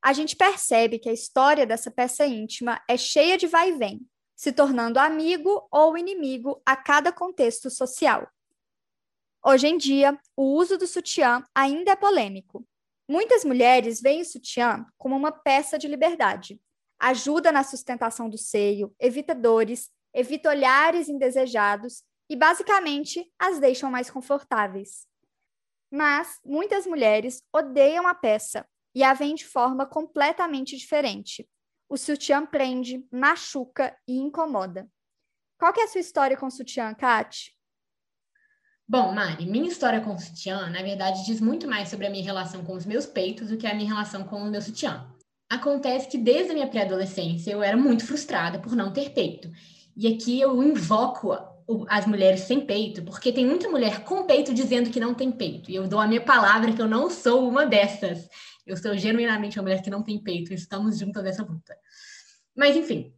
A 0.08 0.14
gente 0.14 0.38
percebe 0.38 1.00
que 1.00 1.10
a 1.10 1.12
história 1.12 1.66
dessa 1.66 1.92
peça 1.92 2.26
íntima 2.26 2.82
é 2.88 2.96
cheia 2.96 3.38
de 3.38 3.46
vai 3.46 3.72
e 3.72 3.74
vem, 3.74 4.08
se 4.38 4.54
tornando 4.54 5.00
amigo 5.00 5.68
ou 5.70 5.98
inimigo 5.98 6.62
a 6.66 6.78
cada 6.78 7.12
contexto 7.12 7.70
social. 7.70 8.26
Hoje 9.46 9.68
em 9.68 9.78
dia, 9.78 10.18
o 10.34 10.44
uso 10.44 10.78
do 10.78 10.88
sutiã 10.88 11.44
ainda 11.54 11.92
é 11.92 11.96
polêmico. 11.98 12.66
Muitas 13.06 13.44
mulheres 13.44 14.00
veem 14.00 14.22
o 14.22 14.26
sutiã 14.26 14.86
como 14.98 15.14
uma 15.14 15.30
peça 15.30 15.78
de 15.78 15.90
liberdade, 15.90 16.58
ajuda 16.98 17.52
na 17.52 17.66
sustentação 17.66 18.30
do 18.30 18.38
seio, 18.38 18.96
evita 18.98 19.36
dores, 19.36 19.92
evita 20.14 20.48
olhares 20.48 21.10
indesejados 21.10 22.02
e, 22.30 22.36
basicamente, 22.38 23.30
as 23.38 23.60
deixam 23.60 23.92
mais 23.92 24.10
confortáveis. 24.10 25.06
Mas 25.92 26.40
muitas 26.46 26.88
mulheres 26.88 27.44
odeiam 27.52 28.08
a 28.08 28.16
peça 28.16 28.66
e 28.98 29.04
a 29.04 29.14
veem 29.14 29.36
de 29.36 29.46
forma 29.46 29.86
completamente 29.86 30.76
diferente. 30.76 31.48
O 31.88 31.96
sutiã 31.98 32.44
prende, 32.44 33.06
machuca 33.12 33.96
e 34.08 34.18
incomoda. 34.18 34.90
Qual 35.56 35.72
que 35.72 35.82
é 35.82 35.84
a 35.84 35.88
sua 35.88 36.02
história 36.02 36.36
com 36.36 36.48
o 36.48 36.52
sutiã, 36.52 36.96
Kat? 36.96 37.56
Bom, 38.88 39.14
Mari, 39.14 39.46
minha 39.46 39.68
história 39.68 40.02
com 40.02 40.16
o 40.16 40.20
sutiã, 40.20 40.68
na 40.72 40.82
verdade, 40.82 41.24
diz 41.28 41.40
muito 41.40 41.68
mais 41.68 41.90
sobre 41.90 42.08
a 42.08 42.10
minha 42.10 42.24
relação 42.24 42.66
com 42.66 42.74
os 42.74 42.88
meus 42.88 43.06
peitos 43.06 43.50
do 43.50 43.58
que 43.58 43.68
a 43.68 43.76
minha 43.76 43.88
relação 43.88 44.24
com 44.24 44.38
o 44.38 44.50
meu 44.50 44.64
sutiã. 44.64 45.08
Acontece 45.48 46.08
que 46.10 46.18
desde 46.18 46.50
a 46.50 46.54
minha 46.56 46.68
pré-adolescência 46.68 47.52
eu 47.52 47.62
era 47.62 47.78
muito 47.78 48.04
frustrada 48.04 48.58
por 48.58 48.76
não 48.76 48.92
ter 48.92 49.12
peito. 49.12 49.48
E 49.96 50.12
aqui 50.12 50.42
eu 50.42 50.64
invoco 50.64 51.38
as 51.90 52.06
mulheres 52.06 52.42
sem 52.42 52.66
peito, 52.66 53.04
porque 53.04 53.32
tem 53.32 53.46
muita 53.46 53.70
mulher 53.70 54.04
com 54.04 54.26
peito 54.26 54.54
dizendo 54.54 54.90
que 54.90 55.00
não 55.00 55.14
tem 55.14 55.32
peito. 55.32 55.70
E 55.70 55.76
eu 55.76 55.88
dou 55.88 56.00
a 56.00 56.08
minha 56.08 56.22
palavra 56.22 56.72
que 56.72 56.82
eu 56.82 56.88
não 56.88 57.10
sou 57.10 57.48
uma 57.48 57.66
dessas. 57.66 58.30
Eu 58.66 58.78
sou 58.78 58.96
genuinamente 58.98 59.60
uma 59.60 59.64
mulher 59.64 59.82
que 59.82 59.90
não 59.90 60.02
tem 60.02 60.18
peito. 60.18 60.54
Estamos 60.54 60.98
juntas 60.98 61.24
nessa 61.24 61.44
luta. 61.44 61.78
Mas, 62.56 62.76
enfim, 62.76 63.14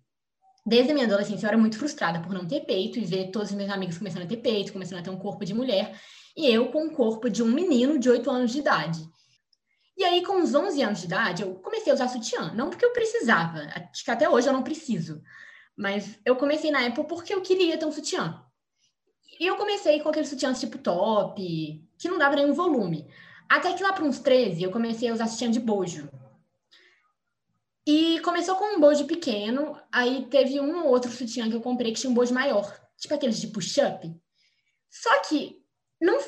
desde 0.65 0.91
a 0.91 0.93
minha 0.93 1.05
adolescência 1.05 1.45
eu 1.45 1.49
era 1.49 1.57
muito 1.57 1.77
frustrada 1.77 2.19
por 2.19 2.33
não 2.33 2.47
ter 2.47 2.61
peito 2.61 2.97
e 2.97 3.05
ver 3.05 3.29
todos 3.29 3.51
os 3.51 3.55
meus 3.55 3.69
amigos 3.69 3.97
começando 3.97 4.23
a 4.23 4.27
ter 4.27 4.37
peito, 4.37 4.73
começando 4.73 4.99
a 4.99 5.03
ter 5.03 5.11
um 5.11 5.17
corpo 5.17 5.45
de 5.45 5.53
mulher. 5.53 5.95
E 6.35 6.47
eu 6.47 6.71
com 6.71 6.87
o 6.87 6.91
corpo 6.91 7.29
de 7.29 7.43
um 7.43 7.51
menino 7.51 7.99
de 7.99 8.09
8 8.09 8.31
anos 8.31 8.51
de 8.51 8.59
idade. 8.59 9.07
E 9.95 10.03
aí, 10.03 10.23
com 10.23 10.37
uns 10.37 10.55
11 10.55 10.81
anos 10.81 10.99
de 10.99 11.05
idade, 11.05 11.43
eu 11.43 11.55
comecei 11.55 11.91
a 11.91 11.95
usar 11.95 12.07
sutiã. 12.07 12.53
Não 12.53 12.69
porque 12.69 12.85
eu 12.85 12.93
precisava, 12.93 13.59
acho 13.91 14.03
que 14.03 14.09
até 14.09 14.29
hoje 14.29 14.47
eu 14.47 14.53
não 14.53 14.63
preciso. 14.63 15.21
Mas 15.79 16.19
eu 16.25 16.35
comecei 16.35 16.71
na 16.71 16.81
época 16.81 17.05
porque 17.05 17.33
eu 17.33 17.41
queria 17.41 17.77
ter 17.77 17.85
um 17.85 17.91
sutiã. 17.91 18.43
E 19.39 19.47
eu 19.47 19.55
comecei 19.55 20.01
com 20.01 20.09
aqueles 20.09 20.27
sutiãs 20.27 20.59
tipo 20.59 20.77
top, 20.77 21.41
que 21.97 22.09
não 22.09 22.17
dava 22.17 22.35
nenhum 22.35 22.51
volume. 22.51 23.09
Até 23.47 23.71
que 23.71 23.81
lá 23.81 23.93
para 23.93 24.03
uns 24.03 24.19
13, 24.19 24.61
eu 24.61 24.71
comecei 24.71 25.07
a 25.07 25.13
usar 25.13 25.27
sutiã 25.27 25.49
de 25.49 25.61
bojo. 25.61 26.09
E 27.87 28.19
começou 28.19 28.57
com 28.57 28.75
um 28.75 28.79
bojo 28.81 29.05
pequeno, 29.05 29.79
aí 29.89 30.25
teve 30.25 30.59
um 30.59 30.83
ou 30.83 30.89
outro 30.89 31.09
sutiã 31.09 31.49
que 31.49 31.55
eu 31.55 31.61
comprei 31.61 31.93
que 31.93 32.01
tinha 32.01 32.11
um 32.11 32.13
bojo 32.13 32.33
maior, 32.33 32.77
tipo 32.97 33.13
aqueles 33.13 33.39
de 33.39 33.47
push-up. 33.47 34.13
Só 34.89 35.21
que 35.21 35.63
não, 36.01 36.19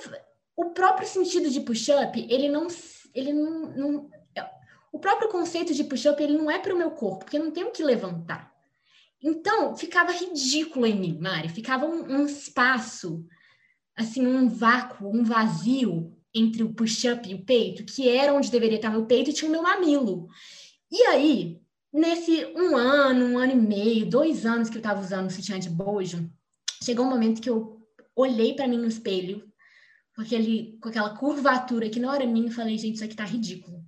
o 0.56 0.70
próprio 0.70 1.06
sentido 1.06 1.50
de 1.50 1.60
push-up, 1.60 2.26
ele 2.30 2.48
não 2.48 2.68
ele 3.14 3.34
não, 3.34 3.76
não 3.76 4.10
o 4.94 5.00
próprio 5.00 5.28
conceito 5.28 5.74
de 5.74 5.84
push-up 5.84 6.24
ele 6.24 6.38
não 6.38 6.50
é 6.50 6.58
para 6.58 6.74
o 6.74 6.78
meu 6.78 6.92
corpo, 6.92 7.26
porque 7.26 7.38
eu 7.38 7.44
não 7.44 7.52
tenho 7.52 7.72
que 7.72 7.84
levantar. 7.84 8.51
Então, 9.24 9.76
ficava 9.76 10.12
ridículo 10.12 10.86
em 10.86 11.00
mim, 11.00 11.18
Mari. 11.20 11.50
Ficava 11.50 11.86
um, 11.86 12.22
um 12.22 12.26
espaço, 12.26 13.26
assim, 13.96 14.26
um 14.26 14.50
vácuo, 14.50 15.08
um 15.08 15.24
vazio 15.24 16.16
entre 16.34 16.64
o 16.64 16.74
push-up 16.74 17.30
e 17.30 17.36
o 17.36 17.46
peito, 17.46 17.84
que 17.86 18.10
era 18.10 18.34
onde 18.34 18.50
deveria 18.50 18.78
estar 18.78 18.90
meu 18.90 19.06
peito, 19.06 19.30
e 19.30 19.34
tinha 19.34 19.50
o 19.50 19.52
meu 19.52 19.62
mamilo. 19.62 20.28
E 20.90 21.04
aí, 21.04 21.62
nesse 21.94 22.46
um 22.56 22.76
ano, 22.76 23.26
um 23.26 23.38
ano 23.38 23.52
e 23.52 23.56
meio, 23.56 24.10
dois 24.10 24.46
anos 24.46 24.70
que 24.70 24.78
eu 24.78 24.80
estava 24.80 25.02
usando 25.02 25.28
o 25.28 25.32
sutiã 25.32 25.60
de 25.60 25.70
bojo, 25.70 26.30
chegou 26.84 27.06
um 27.06 27.10
momento 27.10 27.42
que 27.42 27.50
eu 27.50 27.80
olhei 28.16 28.54
para 28.54 28.68
mim 28.68 28.78
no 28.78 28.88
espelho 28.88 29.52
com, 30.16 30.22
aquele, 30.22 30.78
com 30.82 30.90
aquela 30.90 31.16
curvatura 31.16 31.90
que 31.90 32.00
não 32.00 32.14
era 32.14 32.26
minha 32.26 32.48
e 32.48 32.54
falei, 32.54 32.78
gente, 32.78 32.96
isso 32.96 33.04
aqui 33.04 33.16
tá 33.16 33.26
ridículo. 33.26 33.84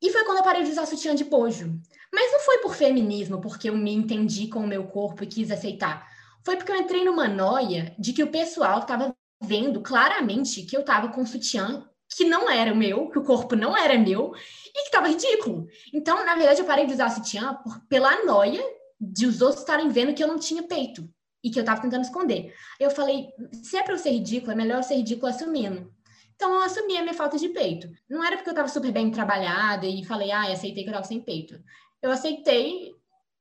E 0.00 0.10
foi 0.10 0.24
quando 0.24 0.38
eu 0.38 0.44
parei 0.44 0.64
de 0.64 0.70
usar 0.70 0.86
sutiã 0.86 1.14
de 1.14 1.24
bojo. 1.24 1.80
Mas 2.12 2.30
não 2.32 2.40
foi 2.40 2.58
por 2.58 2.74
feminismo, 2.74 3.40
porque 3.40 3.70
eu 3.70 3.76
me 3.76 3.92
entendi 3.92 4.48
com 4.48 4.60
o 4.60 4.66
meu 4.66 4.84
corpo 4.84 5.24
e 5.24 5.26
quis 5.26 5.50
aceitar. 5.50 6.06
Foi 6.44 6.56
porque 6.56 6.72
eu 6.72 6.76
entrei 6.76 7.04
numa 7.04 7.28
noia 7.28 7.94
de 7.98 8.12
que 8.12 8.22
o 8.22 8.30
pessoal 8.30 8.80
estava 8.80 9.14
vendo 9.42 9.80
claramente 9.80 10.62
que 10.62 10.76
eu 10.76 10.80
estava 10.80 11.08
com 11.08 11.24
sutiã 11.24 11.88
que 12.16 12.24
não 12.24 12.50
era 12.50 12.74
meu, 12.74 13.08
que 13.08 13.18
o 13.18 13.24
corpo 13.24 13.56
não 13.56 13.76
era 13.76 13.98
meu 13.98 14.34
e 14.66 14.72
que 14.72 14.80
estava 14.80 15.08
ridículo. 15.08 15.66
Então, 15.92 16.24
na 16.24 16.34
verdade, 16.34 16.60
eu 16.60 16.66
parei 16.66 16.86
de 16.86 16.92
usar 16.92 17.08
sutiã 17.10 17.54
por, 17.54 17.80
pela 17.86 18.24
noia 18.24 18.62
de 19.00 19.26
os 19.26 19.40
outros 19.40 19.60
estarem 19.60 19.88
vendo 19.88 20.14
que 20.14 20.22
eu 20.22 20.28
não 20.28 20.38
tinha 20.38 20.62
peito 20.62 21.08
e 21.42 21.50
que 21.50 21.58
eu 21.58 21.62
estava 21.62 21.80
tentando 21.80 22.02
esconder. 22.02 22.54
Eu 22.78 22.90
falei, 22.90 23.28
se 23.62 23.76
é 23.76 23.82
para 23.82 23.94
eu 23.94 23.98
ser 23.98 24.10
ridícula, 24.10 24.52
é 24.52 24.56
melhor 24.56 24.78
eu 24.78 24.82
ser 24.82 24.96
ridícula 24.96 25.30
assumindo. 25.30 25.92
Então, 26.34 26.52
eu 26.52 26.62
assumi 26.62 26.96
a 26.96 27.02
minha 27.02 27.14
falta 27.14 27.38
de 27.38 27.48
peito. 27.48 27.88
Não 28.08 28.24
era 28.24 28.36
porque 28.36 28.50
eu 28.50 28.52
estava 28.52 28.68
super 28.68 28.92
bem 28.92 29.10
trabalhada 29.10 29.86
e 29.86 30.04
falei, 30.04 30.30
ah, 30.30 30.52
aceitei 30.52 30.82
que 30.82 30.88
eu 30.88 30.92
estava 30.92 31.06
sem 31.06 31.20
peito. 31.20 31.58
Eu 32.02 32.10
aceitei, 32.10 32.92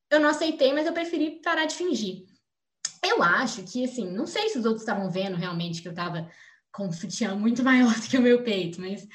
eu 0.09 0.19
não 0.19 0.29
aceitei, 0.29 0.71
mas 0.71 0.85
eu 0.85 0.93
preferi 0.93 1.41
parar 1.41 1.65
de 1.65 1.75
fingir. 1.75 2.25
Eu 3.03 3.23
acho 3.23 3.63
que, 3.63 3.83
assim, 3.83 4.09
não 4.11 4.27
sei 4.27 4.49
se 4.49 4.59
os 4.59 4.65
outros 4.65 4.83
estavam 4.83 5.09
vendo 5.09 5.35
realmente 5.35 5.81
que 5.81 5.87
eu 5.87 5.93
estava 5.93 6.29
com 6.71 6.87
um 6.87 6.91
sutiã 6.91 7.35
muito 7.35 7.63
maior 7.65 7.93
do 7.93 8.07
que 8.07 8.17
o 8.17 8.21
meu 8.21 8.43
peito, 8.43 8.79
mas 8.79 9.07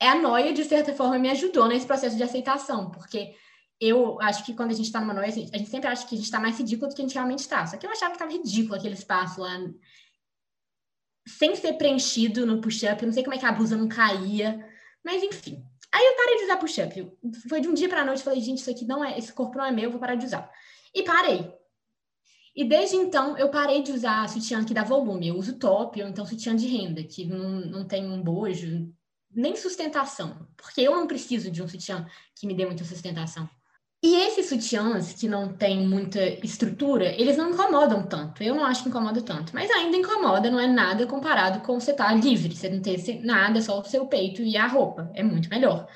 é 0.00 0.08
a 0.08 0.14
noia, 0.16 0.52
de 0.52 0.64
certa 0.64 0.92
forma, 0.92 1.18
me 1.18 1.30
ajudou 1.30 1.66
nesse 1.68 1.86
processo 1.86 2.16
de 2.16 2.22
aceitação, 2.22 2.90
porque 2.90 3.34
eu 3.80 4.20
acho 4.20 4.44
que 4.44 4.54
quando 4.54 4.70
a 4.70 4.74
gente 4.74 4.86
está 4.86 5.00
numa 5.00 5.14
noia, 5.14 5.28
a 5.28 5.30
gente 5.30 5.70
sempre 5.70 5.88
acha 5.88 6.06
que 6.06 6.14
a 6.14 6.18
gente 6.18 6.26
está 6.26 6.38
mais 6.38 6.58
ridículo 6.58 6.88
do 6.88 6.94
que 6.94 7.02
a 7.02 7.04
gente 7.04 7.14
realmente 7.14 7.40
está. 7.40 7.66
Só 7.66 7.76
que 7.76 7.86
eu 7.86 7.90
achava 7.90 8.10
que 8.10 8.16
estava 8.16 8.32
ridículo 8.32 8.74
aquele 8.74 8.94
espaço 8.94 9.40
lá, 9.40 9.58
sem 11.26 11.56
ser 11.56 11.74
preenchido 11.74 12.46
no 12.46 12.60
push-up. 12.60 13.00
Eu 13.02 13.06
não 13.06 13.12
sei 13.12 13.22
como 13.22 13.34
é 13.34 13.38
que 13.38 13.46
a 13.46 13.52
blusa 13.52 13.76
não 13.76 13.88
caía, 13.88 14.68
mas 15.04 15.22
enfim. 15.22 15.64
Aí 15.92 16.04
eu 16.04 16.16
parei 16.16 16.38
de 16.38 16.44
usar 16.44 16.56
push-up. 16.56 17.12
Foi 17.48 17.60
de 17.60 17.68
um 17.68 17.74
dia 17.74 17.88
para 17.88 18.00
a 18.00 18.04
noite, 18.04 18.22
falei, 18.22 18.40
gente, 18.40 18.58
isso 18.58 18.70
aqui 18.70 18.84
não 18.84 19.04
é, 19.04 19.18
esse 19.18 19.32
corpo 19.32 19.58
não 19.58 19.64
é 19.66 19.70
meu, 19.70 19.90
vou 19.90 20.00
parar 20.00 20.14
de 20.14 20.24
usar. 20.24 20.50
E 20.94 21.02
parei. 21.02 21.52
E 22.54 22.64
desde 22.64 22.96
então 22.96 23.36
eu 23.36 23.50
parei 23.50 23.82
de 23.82 23.92
usar 23.92 24.28
sutiã 24.28 24.64
que 24.64 24.74
dá 24.74 24.84
volume. 24.84 25.28
Eu 25.28 25.36
uso 25.36 25.58
top 25.58 26.02
ou 26.02 26.08
então 26.08 26.24
sutiã 26.26 26.56
de 26.56 26.66
renda, 26.66 27.02
que 27.02 27.24
não, 27.24 27.60
não 27.60 27.86
tem 27.86 28.10
um 28.10 28.22
bojo, 28.22 28.92
nem 29.30 29.54
sustentação. 29.56 30.48
Porque 30.56 30.80
eu 30.80 30.92
não 30.92 31.06
preciso 31.06 31.50
de 31.50 31.62
um 31.62 31.68
sutiã 31.68 32.06
que 32.34 32.46
me 32.46 32.54
dê 32.54 32.64
muita 32.66 32.84
sustentação. 32.84 33.48
E 34.04 34.16
esses 34.16 34.48
sutiãs 34.48 35.12
que 35.12 35.28
não 35.28 35.52
têm 35.54 35.86
muita 35.86 36.20
estrutura, 36.44 37.04
eles 37.20 37.36
não 37.36 37.50
incomodam 37.50 38.02
tanto. 38.04 38.42
Eu 38.42 38.52
não 38.56 38.64
acho 38.64 38.82
que 38.82 38.88
incomoda 38.88 39.22
tanto, 39.22 39.54
mas 39.54 39.70
ainda 39.70 39.96
incomoda, 39.96 40.50
não 40.50 40.58
é 40.58 40.66
nada 40.66 41.06
comparado 41.06 41.60
com 41.60 41.78
você 41.78 41.92
estar 41.92 42.08
tá 42.08 42.14
livre, 42.14 42.56
você 42.56 42.68
não 42.68 42.82
ter 42.82 43.24
nada, 43.24 43.62
só 43.62 43.78
o 43.78 43.84
seu 43.84 44.06
peito 44.06 44.42
e 44.42 44.56
a 44.56 44.66
roupa. 44.66 45.08
É 45.14 45.22
muito 45.22 45.48
melhor. 45.48 45.86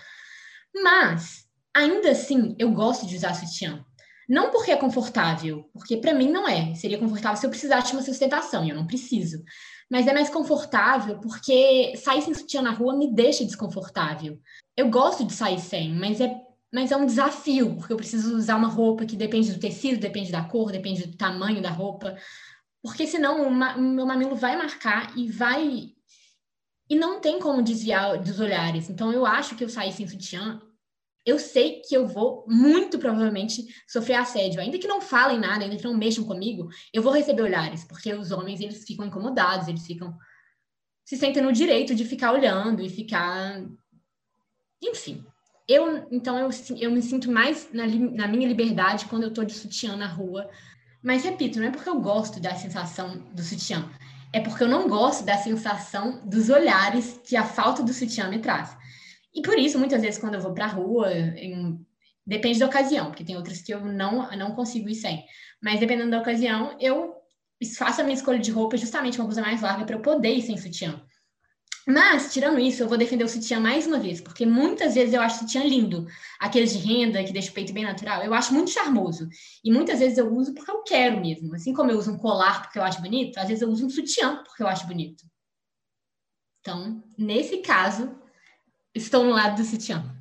Mas, 0.72 1.46
ainda 1.74 2.12
assim, 2.12 2.54
eu 2.60 2.70
gosto 2.70 3.06
de 3.08 3.16
usar 3.16 3.34
sutiã. 3.34 3.84
Não 4.28 4.52
porque 4.52 4.70
é 4.70 4.76
confortável, 4.76 5.68
porque 5.72 5.96
para 5.96 6.14
mim 6.14 6.30
não 6.30 6.46
é. 6.46 6.74
Seria 6.76 6.98
confortável 6.98 7.36
se 7.36 7.46
eu 7.46 7.50
precisasse 7.50 7.88
de 7.88 7.94
uma 7.94 8.02
sustentação, 8.02 8.64
e 8.64 8.70
eu 8.70 8.76
não 8.76 8.86
preciso. 8.86 9.42
Mas 9.90 10.06
é 10.06 10.12
mais 10.12 10.30
confortável 10.30 11.18
porque 11.18 11.96
sair 11.96 12.22
sem 12.22 12.34
sutiã 12.34 12.62
na 12.62 12.70
rua 12.70 12.96
me 12.96 13.12
deixa 13.12 13.44
desconfortável. 13.44 14.38
Eu 14.76 14.90
gosto 14.90 15.24
de 15.24 15.32
sair 15.32 15.60
sem, 15.60 15.92
mas 15.92 16.20
é 16.20 16.45
mas 16.72 16.90
é 16.90 16.96
um 16.96 17.06
desafio, 17.06 17.76
porque 17.76 17.92
eu 17.92 17.96
preciso 17.96 18.36
usar 18.36 18.56
uma 18.56 18.68
roupa 18.68 19.06
que 19.06 19.16
depende 19.16 19.52
do 19.52 19.60
tecido, 19.60 20.00
depende 20.00 20.32
da 20.32 20.44
cor, 20.44 20.72
depende 20.72 21.06
do 21.06 21.16
tamanho 21.16 21.62
da 21.62 21.70
roupa, 21.70 22.16
porque 22.82 23.06
senão 23.06 23.48
o, 23.48 23.80
meu 23.80 24.06
mamilo 24.06 24.36
vai 24.36 24.56
marcar 24.56 25.16
e 25.16 25.30
vai. 25.30 25.92
E 26.88 26.94
não 26.94 27.20
tem 27.20 27.40
como 27.40 27.62
desviar 27.62 28.16
dos 28.18 28.38
olhares. 28.38 28.88
Então, 28.88 29.12
eu 29.12 29.26
acho 29.26 29.56
que 29.56 29.64
eu 29.64 29.68
sair 29.68 29.92
sem 29.92 30.06
sutiã, 30.06 30.60
eu 31.24 31.36
sei 31.40 31.80
que 31.80 31.96
eu 31.96 32.06
vou, 32.06 32.44
muito 32.46 32.96
provavelmente, 33.00 33.66
sofrer 33.88 34.14
assédio. 34.14 34.60
Ainda 34.60 34.78
que 34.78 34.86
não 34.86 35.00
falem 35.00 35.40
nada, 35.40 35.64
ainda 35.64 35.76
que 35.76 35.82
não 35.82 35.96
mexam 35.96 36.24
comigo, 36.24 36.68
eu 36.92 37.02
vou 37.02 37.12
receber 37.12 37.42
olhares, 37.42 37.84
porque 37.84 38.14
os 38.14 38.30
homens, 38.30 38.60
eles 38.60 38.84
ficam 38.84 39.04
incomodados, 39.04 39.66
eles 39.66 39.84
ficam. 39.84 40.16
se 41.04 41.16
sentem 41.16 41.42
no 41.42 41.52
direito 41.52 41.92
de 41.92 42.04
ficar 42.04 42.32
olhando 42.32 42.80
e 42.80 42.88
ficar. 42.88 43.60
Enfim, 44.80 45.26
eu, 45.68 46.06
então, 46.10 46.38
eu, 46.38 46.50
eu 46.78 46.90
me 46.90 47.02
sinto 47.02 47.30
mais 47.30 47.68
na, 47.72 47.86
na 47.86 48.28
minha 48.28 48.46
liberdade 48.46 49.06
quando 49.06 49.24
eu 49.24 49.32
tô 49.32 49.44
de 49.44 49.52
sutiã 49.52 49.96
na 49.96 50.06
rua. 50.06 50.48
Mas, 51.02 51.24
repito, 51.24 51.58
não 51.58 51.66
é 51.66 51.70
porque 51.70 51.88
eu 51.88 52.00
gosto 52.00 52.40
da 52.40 52.54
sensação 52.54 53.18
do 53.32 53.42
sutiã. 53.42 53.88
É 54.32 54.40
porque 54.40 54.62
eu 54.62 54.68
não 54.68 54.88
gosto 54.88 55.24
da 55.24 55.36
sensação 55.38 56.20
dos 56.24 56.50
olhares 56.50 57.20
que 57.24 57.36
a 57.36 57.44
falta 57.44 57.82
do 57.82 57.92
sutiã 57.92 58.28
me 58.28 58.38
traz. 58.38 58.76
E 59.34 59.42
por 59.42 59.58
isso, 59.58 59.78
muitas 59.78 60.02
vezes, 60.02 60.18
quando 60.18 60.34
eu 60.34 60.40
vou 60.40 60.54
pra 60.54 60.66
rua, 60.66 61.12
em... 61.12 61.78
depende 62.26 62.58
da 62.58 62.66
ocasião, 62.66 63.06
porque 63.06 63.24
tem 63.24 63.36
outras 63.36 63.60
que 63.60 63.72
eu 63.72 63.84
não, 63.84 64.30
não 64.36 64.54
consigo 64.54 64.88
ir 64.88 64.94
sem. 64.94 65.24
Mas 65.62 65.80
dependendo 65.80 66.10
da 66.10 66.20
ocasião, 66.20 66.76
eu 66.80 67.14
faço 67.76 68.00
a 68.00 68.04
minha 68.04 68.16
escolha 68.16 68.38
de 68.38 68.50
roupa 68.50 68.76
justamente 68.76 69.18
uma 69.18 69.26
blusa 69.26 69.40
mais 69.40 69.62
larga 69.62 69.84
para 69.84 69.96
eu 69.96 70.00
poder 70.00 70.34
ir 70.34 70.42
sem 70.42 70.56
sutiã. 70.56 71.02
Mas, 71.88 72.32
tirando 72.32 72.58
isso, 72.58 72.82
eu 72.82 72.88
vou 72.88 72.98
defender 72.98 73.22
o 73.22 73.28
sutiã 73.28 73.60
mais 73.60 73.86
uma 73.86 74.00
vez, 74.00 74.20
porque 74.20 74.44
muitas 74.44 74.96
vezes 74.96 75.14
eu 75.14 75.20
acho 75.20 75.36
o 75.36 75.38
sutiã 75.40 75.62
lindo. 75.62 76.04
Aqueles 76.40 76.72
de 76.72 76.78
renda, 76.78 77.22
que 77.22 77.32
deixa 77.32 77.52
o 77.52 77.54
peito 77.54 77.72
bem 77.72 77.84
natural, 77.84 78.24
eu 78.24 78.34
acho 78.34 78.52
muito 78.52 78.70
charmoso. 78.70 79.28
E 79.62 79.72
muitas 79.72 80.00
vezes 80.00 80.18
eu 80.18 80.28
uso 80.34 80.52
porque 80.52 80.70
eu 80.70 80.82
quero 80.82 81.20
mesmo. 81.20 81.54
Assim 81.54 81.72
como 81.72 81.92
eu 81.92 81.98
uso 81.98 82.12
um 82.12 82.18
colar 82.18 82.62
porque 82.62 82.76
eu 82.76 82.82
acho 82.82 83.00
bonito, 83.00 83.38
às 83.38 83.46
vezes 83.46 83.62
eu 83.62 83.68
uso 83.68 83.86
um 83.86 83.90
sutiã 83.90 84.42
porque 84.42 84.64
eu 84.64 84.66
acho 84.66 84.84
bonito. 84.84 85.24
Então, 86.60 87.04
nesse 87.16 87.58
caso, 87.58 88.20
estou 88.92 89.22
no 89.22 89.30
lado 89.30 89.56
do 89.56 89.64
sutiã. 89.64 90.12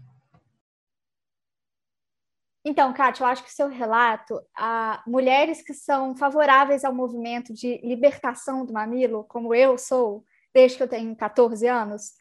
Então, 2.64 2.94
Kátia, 2.94 3.24
eu 3.24 3.28
acho 3.28 3.44
que 3.44 3.50
o 3.50 3.54
seu 3.54 3.68
relato, 3.70 4.40
a 4.56 5.04
mulheres 5.08 5.64
que 5.64 5.74
são 5.74 6.16
favoráveis 6.16 6.84
ao 6.84 6.94
movimento 6.94 7.54
de 7.54 7.80
libertação 7.84 8.64
do 8.64 8.74
mamilo, 8.74 9.24
como 9.24 9.54
eu 9.56 9.78
sou, 9.80 10.24
desde 10.56 10.78
que 10.78 10.84
eu 10.84 10.88
tenho 10.88 11.14
14 11.14 11.68
anos, 11.68 12.14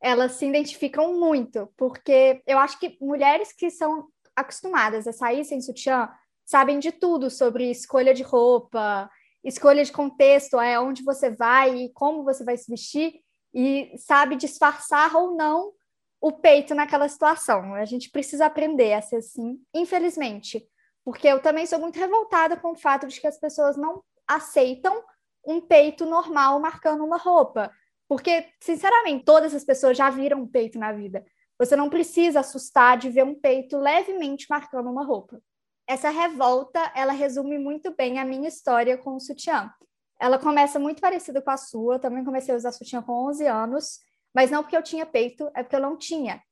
elas 0.00 0.32
se 0.32 0.46
identificam 0.46 1.12
muito, 1.12 1.70
porque 1.76 2.42
eu 2.46 2.58
acho 2.58 2.80
que 2.80 2.96
mulheres 2.98 3.52
que 3.52 3.70
são 3.70 4.08
acostumadas 4.34 5.06
a 5.06 5.12
sair 5.12 5.44
sem 5.44 5.60
sutiã 5.60 6.08
sabem 6.42 6.78
de 6.78 6.90
tudo 6.90 7.28
sobre 7.28 7.70
escolha 7.70 8.14
de 8.14 8.22
roupa, 8.22 9.10
escolha 9.44 9.84
de 9.84 9.92
contexto, 9.92 10.58
é 10.58 10.80
onde 10.80 11.04
você 11.04 11.30
vai 11.30 11.76
e 11.76 11.92
como 11.92 12.24
você 12.24 12.42
vai 12.42 12.56
se 12.56 12.70
vestir, 12.70 13.20
e 13.52 13.92
sabe 13.98 14.36
disfarçar 14.36 15.14
ou 15.14 15.36
não 15.36 15.72
o 16.18 16.32
peito 16.32 16.74
naquela 16.74 17.06
situação. 17.06 17.74
A 17.74 17.84
gente 17.84 18.10
precisa 18.10 18.46
aprender 18.46 18.94
a 18.94 19.02
ser 19.02 19.16
assim, 19.16 19.60
infelizmente, 19.74 20.66
porque 21.04 21.28
eu 21.28 21.42
também 21.42 21.66
sou 21.66 21.78
muito 21.78 21.98
revoltada 21.98 22.56
com 22.56 22.72
o 22.72 22.76
fato 22.76 23.06
de 23.06 23.20
que 23.20 23.26
as 23.26 23.38
pessoas 23.38 23.76
não 23.76 24.02
aceitam 24.26 25.04
um 25.46 25.60
peito 25.60 26.06
normal 26.06 26.58
marcando 26.60 27.04
uma 27.04 27.18
roupa. 27.18 27.70
Porque, 28.12 28.44
sinceramente, 28.60 29.24
todas 29.24 29.54
as 29.54 29.64
pessoas 29.64 29.96
já 29.96 30.10
viram 30.10 30.42
um 30.42 30.46
peito 30.46 30.78
na 30.78 30.92
vida. 30.92 31.24
Você 31.58 31.74
não 31.74 31.88
precisa 31.88 32.40
assustar 32.40 32.98
de 32.98 33.08
ver 33.08 33.24
um 33.24 33.34
peito 33.34 33.78
levemente 33.78 34.46
marcando 34.50 34.90
uma 34.90 35.02
roupa. 35.02 35.40
Essa 35.86 36.10
revolta, 36.10 36.92
ela 36.94 37.14
resume 37.14 37.58
muito 37.58 37.90
bem 37.96 38.18
a 38.18 38.24
minha 38.26 38.48
história 38.48 38.98
com 38.98 39.16
o 39.16 39.18
sutiã. 39.18 39.72
Ela 40.20 40.38
começa 40.38 40.78
muito 40.78 41.00
parecida 41.00 41.40
com 41.40 41.50
a 41.50 41.56
sua, 41.56 41.94
eu 41.94 41.98
também 41.98 42.22
comecei 42.22 42.52
a 42.52 42.56
usar 42.58 42.72
sutiã 42.72 43.00
com 43.00 43.28
11 43.30 43.46
anos, 43.46 44.00
mas 44.34 44.50
não 44.50 44.62
porque 44.62 44.76
eu 44.76 44.82
tinha 44.82 45.06
peito, 45.06 45.50
é 45.54 45.62
porque 45.62 45.76
eu 45.76 45.80
não 45.80 45.96
tinha. 45.96 46.42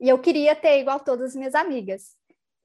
E 0.00 0.08
eu 0.08 0.20
queria 0.20 0.54
ter 0.54 0.78
igual 0.78 1.00
todas 1.00 1.30
as 1.30 1.34
minhas 1.34 1.56
amigas. 1.56 2.14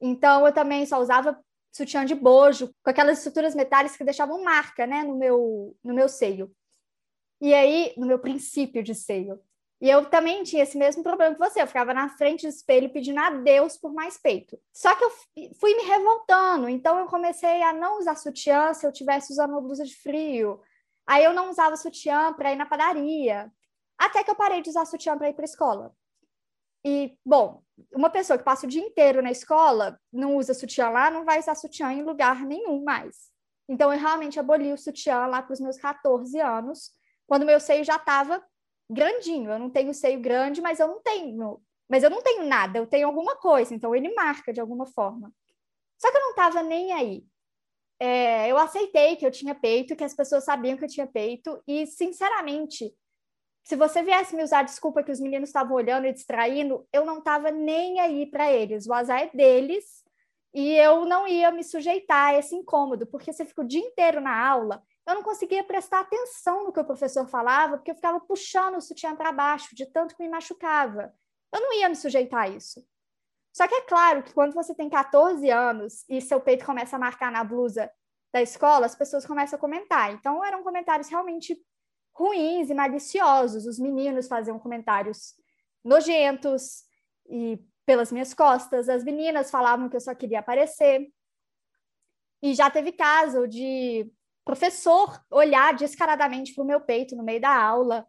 Então, 0.00 0.46
eu 0.46 0.52
também 0.52 0.86
só 0.86 1.00
usava 1.00 1.36
sutiã 1.72 2.04
de 2.04 2.14
bojo, 2.14 2.72
com 2.84 2.90
aquelas 2.90 3.18
estruturas 3.18 3.52
metálicas 3.52 3.96
que 3.96 4.04
deixavam 4.04 4.44
marca, 4.44 4.86
né, 4.86 5.02
no 5.02 5.16
meu, 5.16 5.76
no 5.82 5.92
meu 5.92 6.08
seio. 6.08 6.54
E 7.40 7.52
aí, 7.52 7.92
no 7.96 8.06
meu 8.06 8.18
princípio 8.18 8.82
de 8.82 8.94
seio. 8.94 9.40
E 9.80 9.90
eu 9.90 10.08
também 10.08 10.42
tinha 10.44 10.62
esse 10.62 10.78
mesmo 10.78 11.02
problema 11.02 11.34
que 11.34 11.40
você. 11.40 11.60
Eu 11.60 11.66
ficava 11.66 11.92
na 11.92 12.08
frente 12.08 12.42
do 12.42 12.48
espelho 12.48 12.90
pedindo 12.90 13.18
a 13.20 13.30
Deus 13.30 13.76
por 13.76 13.92
mais 13.92 14.16
peito. 14.16 14.58
Só 14.72 14.94
que 14.94 15.04
eu 15.04 15.10
fui 15.60 15.74
me 15.74 15.82
revoltando. 15.82 16.68
Então 16.68 16.98
eu 16.98 17.06
comecei 17.06 17.62
a 17.62 17.72
não 17.72 17.98
usar 17.98 18.14
sutiã 18.16 18.72
se 18.72 18.86
eu 18.86 18.92
tivesse 18.92 19.32
usando 19.32 19.50
uma 19.50 19.60
blusa 19.60 19.84
de 19.84 19.94
frio. 19.94 20.60
Aí 21.06 21.22
eu 21.22 21.34
não 21.34 21.50
usava 21.50 21.76
sutiã 21.76 22.32
para 22.32 22.52
ir 22.52 22.56
na 22.56 22.64
padaria. 22.64 23.52
Até 23.98 24.24
que 24.24 24.30
eu 24.30 24.34
parei 24.34 24.62
de 24.62 24.70
usar 24.70 24.86
sutiã 24.86 25.18
para 25.18 25.28
ir 25.28 25.34
para 25.34 25.44
escola. 25.44 25.94
E, 26.84 27.16
bom, 27.24 27.62
uma 27.92 28.10
pessoa 28.10 28.38
que 28.38 28.44
passa 28.44 28.66
o 28.66 28.68
dia 28.68 28.82
inteiro 28.82 29.22
na 29.22 29.30
escola, 29.30 29.98
não 30.12 30.36
usa 30.36 30.54
sutiã 30.54 30.88
lá, 30.90 31.10
não 31.10 31.24
vai 31.24 31.38
usar 31.38 31.54
sutiã 31.54 31.92
em 31.92 32.02
lugar 32.02 32.44
nenhum 32.44 32.82
mais. 32.82 33.30
Então 33.68 33.92
eu 33.92 33.98
realmente 33.98 34.38
aboli 34.38 34.72
o 34.72 34.78
sutiã 34.78 35.26
lá 35.26 35.42
para 35.42 35.54
os 35.54 35.60
meus 35.60 35.76
14 35.78 36.38
anos 36.40 36.92
quando 37.26 37.46
meu 37.46 37.60
seio 37.60 37.84
já 37.84 37.96
estava 37.96 38.42
grandinho. 38.88 39.50
Eu 39.50 39.58
não 39.58 39.70
tenho 39.70 39.92
seio 39.94 40.20
grande, 40.20 40.60
mas 40.60 40.80
eu 40.80 40.88
não 40.88 41.00
tenho, 41.00 41.62
mas 41.88 42.02
eu 42.02 42.10
não 42.10 42.22
tenho 42.22 42.44
nada, 42.44 42.78
eu 42.78 42.86
tenho 42.86 43.06
alguma 43.06 43.36
coisa, 43.36 43.74
então 43.74 43.94
ele 43.94 44.14
marca 44.14 44.52
de 44.52 44.60
alguma 44.60 44.86
forma. 44.86 45.32
Só 45.98 46.10
que 46.10 46.16
eu 46.16 46.22
não 46.22 46.30
estava 46.30 46.62
nem 46.62 46.92
aí. 46.92 47.24
É, 48.00 48.50
eu 48.50 48.58
aceitei 48.58 49.16
que 49.16 49.24
eu 49.24 49.30
tinha 49.30 49.54
peito, 49.54 49.96
que 49.96 50.04
as 50.04 50.14
pessoas 50.14 50.44
sabiam 50.44 50.76
que 50.76 50.84
eu 50.84 50.88
tinha 50.88 51.06
peito, 51.06 51.62
e 51.66 51.86
sinceramente, 51.86 52.92
se 53.62 53.76
você 53.76 54.02
viesse 54.02 54.36
me 54.36 54.42
usar 54.42 54.62
desculpa 54.62 55.02
que 55.02 55.12
os 55.12 55.20
meninos 55.20 55.48
estavam 55.48 55.74
olhando 55.74 56.06
e 56.06 56.12
distraindo, 56.12 56.86
eu 56.92 57.04
não 57.04 57.18
estava 57.18 57.50
nem 57.50 58.00
aí 58.00 58.26
para 58.26 58.52
eles. 58.52 58.86
O 58.86 58.92
azar 58.92 59.22
é 59.22 59.30
deles 59.34 60.04
e 60.52 60.72
eu 60.74 61.06
não 61.06 61.26
ia 61.26 61.50
me 61.50 61.64
sujeitar 61.64 62.34
a 62.34 62.38
esse 62.38 62.54
incômodo, 62.54 63.06
porque 63.06 63.32
você 63.32 63.44
fica 63.44 63.62
o 63.62 63.66
dia 63.66 63.80
inteiro 63.80 64.20
na 64.20 64.46
aula 64.46 64.82
eu 65.06 65.14
não 65.14 65.22
conseguia 65.22 65.62
prestar 65.62 66.00
atenção 66.00 66.64
no 66.64 66.72
que 66.72 66.80
o 66.80 66.84
professor 66.84 67.26
falava, 67.26 67.76
porque 67.76 67.90
eu 67.90 67.94
ficava 67.94 68.20
puxando 68.20 68.76
o 68.76 68.80
sutiã 68.80 69.14
para 69.14 69.32
baixo, 69.32 69.74
de 69.74 69.86
tanto 69.86 70.16
que 70.16 70.22
me 70.22 70.28
machucava. 70.28 71.14
Eu 71.52 71.60
não 71.60 71.72
ia 71.74 71.88
me 71.88 71.96
sujeitar 71.96 72.44
a 72.44 72.48
isso. 72.48 72.84
Só 73.52 73.68
que 73.68 73.74
é 73.74 73.82
claro 73.82 74.22
que 74.22 74.32
quando 74.32 74.54
você 74.54 74.74
tem 74.74 74.88
14 74.88 75.48
anos 75.50 76.04
e 76.08 76.20
seu 76.20 76.40
peito 76.40 76.64
começa 76.64 76.96
a 76.96 76.98
marcar 76.98 77.30
na 77.30 77.44
blusa 77.44 77.90
da 78.32 78.42
escola, 78.42 78.86
as 78.86 78.96
pessoas 78.96 79.24
começam 79.24 79.56
a 79.56 79.60
comentar. 79.60 80.12
Então 80.12 80.44
eram 80.44 80.64
comentários 80.64 81.08
realmente 81.08 81.56
ruins 82.12 82.70
e 82.70 82.74
maliciosos. 82.74 83.66
Os 83.66 83.78
meninos 83.78 84.26
faziam 84.26 84.58
comentários 84.58 85.34
nojentos 85.84 86.82
e 87.28 87.62
pelas 87.86 88.10
minhas 88.10 88.34
costas. 88.34 88.88
As 88.88 89.04
meninas 89.04 89.50
falavam 89.50 89.88
que 89.88 89.96
eu 89.96 90.00
só 90.00 90.14
queria 90.14 90.40
aparecer. 90.40 91.12
E 92.42 92.54
já 92.54 92.68
teve 92.70 92.90
caso 92.90 93.46
de 93.46 94.10
professor 94.44 95.20
olhar 95.30 95.74
descaradamente 95.74 96.54
para 96.54 96.62
o 96.62 96.66
meu 96.66 96.80
peito 96.80 97.16
no 97.16 97.24
meio 97.24 97.40
da 97.40 97.54
aula 97.54 98.06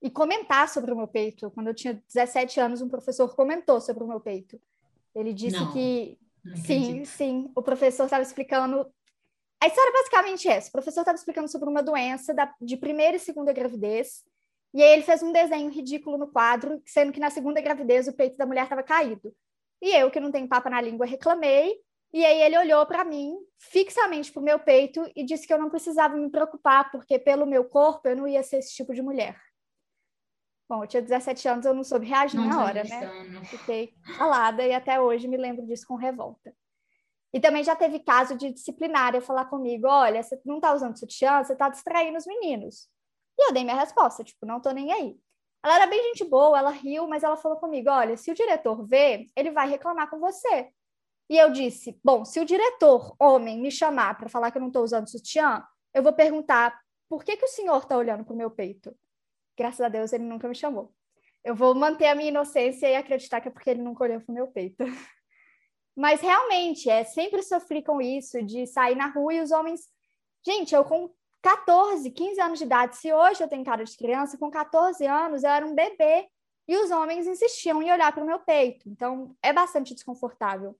e 0.00 0.10
comentar 0.10 0.68
sobre 0.68 0.92
o 0.92 0.96
meu 0.96 1.08
peito. 1.08 1.50
Quando 1.50 1.68
eu 1.68 1.74
tinha 1.74 2.02
17 2.12 2.60
anos, 2.60 2.82
um 2.82 2.88
professor 2.88 3.34
comentou 3.34 3.80
sobre 3.80 4.04
o 4.04 4.06
meu 4.06 4.20
peito. 4.20 4.60
Ele 5.14 5.32
disse 5.32 5.56
não, 5.56 5.72
que 5.72 6.18
não 6.44 6.56
sim, 6.56 7.04
sim, 7.04 7.50
o 7.54 7.62
professor 7.62 8.04
estava 8.04 8.22
explicando. 8.22 8.86
A 9.62 9.66
história 9.66 9.90
é 9.90 9.92
basicamente 9.92 10.48
essa: 10.48 10.68
o 10.68 10.72
professor 10.72 11.00
estava 11.00 11.16
explicando 11.16 11.48
sobre 11.48 11.68
uma 11.68 11.82
doença 11.82 12.34
da, 12.34 12.52
de 12.60 12.76
primeira 12.76 13.16
e 13.16 13.20
segunda 13.20 13.52
gravidez. 13.52 14.24
E 14.74 14.82
aí 14.82 14.92
ele 14.92 15.02
fez 15.02 15.22
um 15.22 15.32
desenho 15.32 15.70
ridículo 15.70 16.18
no 16.18 16.26
quadro, 16.26 16.82
sendo 16.84 17.12
que 17.12 17.20
na 17.20 17.30
segunda 17.30 17.60
gravidez 17.60 18.08
o 18.08 18.12
peito 18.12 18.36
da 18.36 18.44
mulher 18.44 18.64
estava 18.64 18.82
caído. 18.82 19.32
E 19.80 19.94
eu, 19.94 20.10
que 20.10 20.18
não 20.18 20.32
tenho 20.32 20.48
papa 20.48 20.68
na 20.68 20.80
língua, 20.80 21.06
reclamei, 21.06 21.76
e 22.14 22.24
aí 22.24 22.42
ele 22.42 22.56
olhou 22.56 22.86
para 22.86 23.04
mim, 23.04 23.36
fixamente 23.58 24.30
para 24.30 24.40
o 24.40 24.44
meu 24.44 24.56
peito, 24.60 25.04
e 25.16 25.24
disse 25.24 25.48
que 25.48 25.52
eu 25.52 25.58
não 25.58 25.68
precisava 25.68 26.16
me 26.16 26.30
preocupar, 26.30 26.88
porque 26.92 27.18
pelo 27.18 27.44
meu 27.44 27.64
corpo 27.64 28.08
eu 28.08 28.14
não 28.14 28.28
ia 28.28 28.40
ser 28.44 28.58
esse 28.58 28.72
tipo 28.72 28.94
de 28.94 29.02
mulher. 29.02 29.36
Bom, 30.68 30.84
eu 30.84 30.86
tinha 30.86 31.02
17 31.02 31.48
anos, 31.48 31.66
eu 31.66 31.74
não 31.74 31.82
soube 31.82 32.06
reagir 32.06 32.38
não 32.38 32.46
na 32.46 32.64
hora, 32.64 32.84
né? 32.84 33.44
Fiquei 33.46 33.92
calada 34.16 34.64
e 34.64 34.72
até 34.72 35.00
hoje 35.00 35.26
me 35.26 35.36
lembro 35.36 35.66
disso 35.66 35.88
com 35.88 35.96
revolta. 35.96 36.54
E 37.32 37.40
também 37.40 37.64
já 37.64 37.74
teve 37.74 37.98
caso 37.98 38.36
de 38.36 38.52
disciplinária 38.52 39.20
falar 39.20 39.46
comigo: 39.46 39.88
olha, 39.88 40.22
você 40.22 40.40
não 40.44 40.58
está 40.58 40.72
usando 40.72 40.96
sutiã, 40.96 41.42
você 41.42 41.52
está 41.52 41.68
distraindo 41.68 42.16
os 42.16 42.26
meninos. 42.26 42.88
E 43.36 43.48
eu 43.48 43.52
dei 43.52 43.64
minha 43.64 43.74
resposta, 43.76 44.22
tipo, 44.22 44.46
não 44.46 44.60
tô 44.60 44.70
nem 44.70 44.92
aí. 44.92 45.18
Ela 45.64 45.74
era 45.74 45.86
bem 45.88 46.00
gente 46.04 46.22
boa, 46.22 46.56
ela 46.56 46.70
riu, 46.70 47.08
mas 47.08 47.24
ela 47.24 47.36
falou 47.36 47.58
comigo: 47.58 47.90
olha, 47.90 48.16
se 48.16 48.30
o 48.30 48.34
diretor 48.36 48.86
vê, 48.86 49.26
ele 49.34 49.50
vai 49.50 49.68
reclamar 49.68 50.08
com 50.08 50.20
você. 50.20 50.70
E 51.28 51.36
eu 51.36 51.50
disse: 51.50 51.98
bom, 52.04 52.24
se 52.24 52.40
o 52.40 52.44
diretor, 52.44 53.14
homem, 53.18 53.60
me 53.60 53.70
chamar 53.70 54.16
para 54.16 54.28
falar 54.28 54.50
que 54.50 54.58
eu 54.58 54.60
não 54.60 54.68
estou 54.68 54.82
usando 54.82 55.10
sutiã, 55.10 55.62
eu 55.92 56.02
vou 56.02 56.12
perguntar 56.12 56.78
por 57.08 57.24
que, 57.24 57.36
que 57.36 57.44
o 57.44 57.48
senhor 57.48 57.78
está 57.78 57.96
olhando 57.96 58.24
para 58.24 58.34
o 58.34 58.36
meu 58.36 58.50
peito? 58.50 58.94
Graças 59.56 59.80
a 59.80 59.88
Deus 59.88 60.12
ele 60.12 60.24
nunca 60.24 60.48
me 60.48 60.54
chamou. 60.54 60.92
Eu 61.44 61.54
vou 61.54 61.74
manter 61.74 62.06
a 62.06 62.14
minha 62.14 62.28
inocência 62.28 62.88
e 62.88 62.96
acreditar 62.96 63.40
que 63.40 63.48
é 63.48 63.50
porque 63.50 63.70
ele 63.70 63.82
nunca 63.82 64.04
olhou 64.04 64.20
para 64.20 64.32
o 64.32 64.34
meu 64.34 64.48
peito. 64.48 64.84
Mas 65.96 66.20
realmente, 66.20 66.90
é 66.90 67.04
sempre 67.04 67.42
sofri 67.42 67.82
com 67.82 68.00
isso, 68.00 68.42
de 68.42 68.66
sair 68.66 68.96
na 68.96 69.06
rua 69.06 69.34
e 69.34 69.40
os 69.40 69.52
homens. 69.52 69.82
Gente, 70.44 70.74
eu 70.74 70.84
com 70.84 71.10
14, 71.40 72.10
15 72.10 72.40
anos 72.40 72.58
de 72.58 72.64
idade, 72.64 72.96
se 72.96 73.12
hoje 73.12 73.42
eu 73.42 73.48
tenho 73.48 73.64
cara 73.64 73.84
de 73.84 73.96
criança, 73.96 74.38
com 74.38 74.50
14 74.50 75.06
anos 75.06 75.44
eu 75.44 75.50
era 75.50 75.64
um 75.64 75.74
bebê 75.74 76.26
e 76.66 76.76
os 76.78 76.90
homens 76.90 77.26
insistiam 77.26 77.82
em 77.82 77.92
olhar 77.92 78.12
para 78.12 78.24
o 78.24 78.26
meu 78.26 78.40
peito. 78.40 78.88
Então, 78.88 79.36
é 79.42 79.52
bastante 79.52 79.94
desconfortável. 79.94 80.74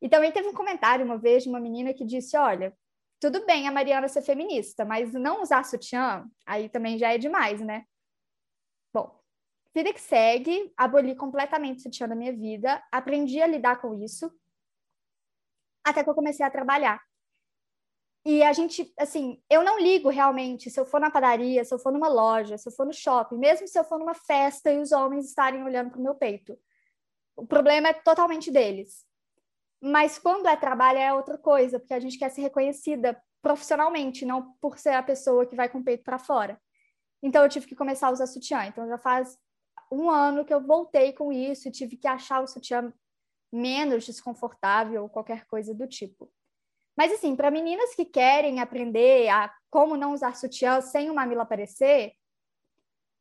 E 0.00 0.08
também 0.08 0.30
teve 0.30 0.48
um 0.48 0.54
comentário 0.54 1.04
uma 1.04 1.18
vez 1.18 1.42
de 1.42 1.48
uma 1.48 1.60
menina 1.60 1.92
que 1.92 2.04
disse: 2.04 2.36
Olha, 2.36 2.76
tudo 3.20 3.44
bem 3.44 3.66
a 3.66 3.72
Mariana 3.72 4.08
ser 4.08 4.22
feminista, 4.22 4.84
mas 4.84 5.12
não 5.12 5.42
usar 5.42 5.64
sutiã, 5.64 6.24
aí 6.46 6.68
também 6.68 6.98
já 6.98 7.12
é 7.12 7.18
demais, 7.18 7.60
né? 7.60 7.84
Bom, 8.92 9.20
vida 9.74 9.92
que 9.92 10.00
segue, 10.00 10.72
aboli 10.76 11.16
completamente 11.16 11.78
o 11.78 11.82
sutiã 11.82 12.08
da 12.08 12.14
minha 12.14 12.32
vida, 12.32 12.82
aprendi 12.92 13.42
a 13.42 13.46
lidar 13.46 13.80
com 13.80 13.94
isso, 14.02 14.30
até 15.84 16.04
que 16.04 16.10
eu 16.10 16.14
comecei 16.14 16.44
a 16.44 16.50
trabalhar. 16.50 17.00
E 18.24 18.42
a 18.42 18.52
gente, 18.52 18.92
assim, 18.98 19.42
eu 19.48 19.64
não 19.64 19.80
ligo 19.80 20.10
realmente 20.10 20.70
se 20.70 20.78
eu 20.78 20.84
for 20.84 21.00
na 21.00 21.10
padaria, 21.10 21.64
se 21.64 21.72
eu 21.72 21.78
for 21.78 21.90
numa 21.90 22.08
loja, 22.08 22.58
se 22.58 22.68
eu 22.68 22.72
for 22.72 22.84
no 22.84 22.92
shopping, 22.92 23.38
mesmo 23.38 23.66
se 23.66 23.78
eu 23.78 23.84
for 23.84 23.98
numa 23.98 24.14
festa 24.14 24.70
e 24.70 24.78
os 24.78 24.92
homens 24.92 25.26
estarem 25.26 25.62
olhando 25.64 25.90
para 25.90 25.98
o 25.98 26.02
meu 26.02 26.14
peito. 26.14 26.58
O 27.34 27.46
problema 27.46 27.88
é 27.88 27.94
totalmente 27.94 28.50
deles. 28.50 29.07
Mas 29.80 30.18
quando 30.18 30.46
é 30.46 30.56
trabalho 30.56 30.98
é 30.98 31.12
outra 31.12 31.38
coisa, 31.38 31.78
porque 31.78 31.94
a 31.94 32.00
gente 32.00 32.18
quer 32.18 32.30
ser 32.30 32.42
reconhecida 32.42 33.20
profissionalmente, 33.40 34.24
não 34.24 34.52
por 34.60 34.78
ser 34.78 34.90
a 34.90 35.02
pessoa 35.02 35.46
que 35.46 35.54
vai 35.54 35.68
com 35.68 35.78
o 35.78 35.84
peito 35.84 36.02
para 36.02 36.18
fora. 36.18 36.60
Então 37.22 37.42
eu 37.42 37.48
tive 37.48 37.66
que 37.66 37.76
começar 37.76 38.08
a 38.08 38.12
usar 38.12 38.26
sutiã. 38.26 38.64
Então 38.66 38.88
já 38.88 38.98
faz 38.98 39.38
um 39.90 40.10
ano 40.10 40.44
que 40.44 40.52
eu 40.52 40.60
voltei 40.60 41.12
com 41.12 41.32
isso 41.32 41.68
e 41.68 41.72
tive 41.72 41.96
que 41.96 42.08
achar 42.08 42.42
o 42.42 42.46
sutiã 42.46 42.92
menos 43.52 44.04
desconfortável 44.04 45.02
ou 45.02 45.08
qualquer 45.08 45.46
coisa 45.46 45.74
do 45.74 45.86
tipo. 45.86 46.30
Mas 46.96 47.12
assim, 47.12 47.36
para 47.36 47.50
meninas 47.50 47.94
que 47.94 48.04
querem 48.04 48.60
aprender 48.60 49.28
a 49.28 49.52
como 49.70 49.96
não 49.96 50.12
usar 50.12 50.36
sutiã 50.36 50.80
sem 50.80 51.08
o 51.08 51.14
mamilo 51.14 51.40
aparecer, 51.40 52.12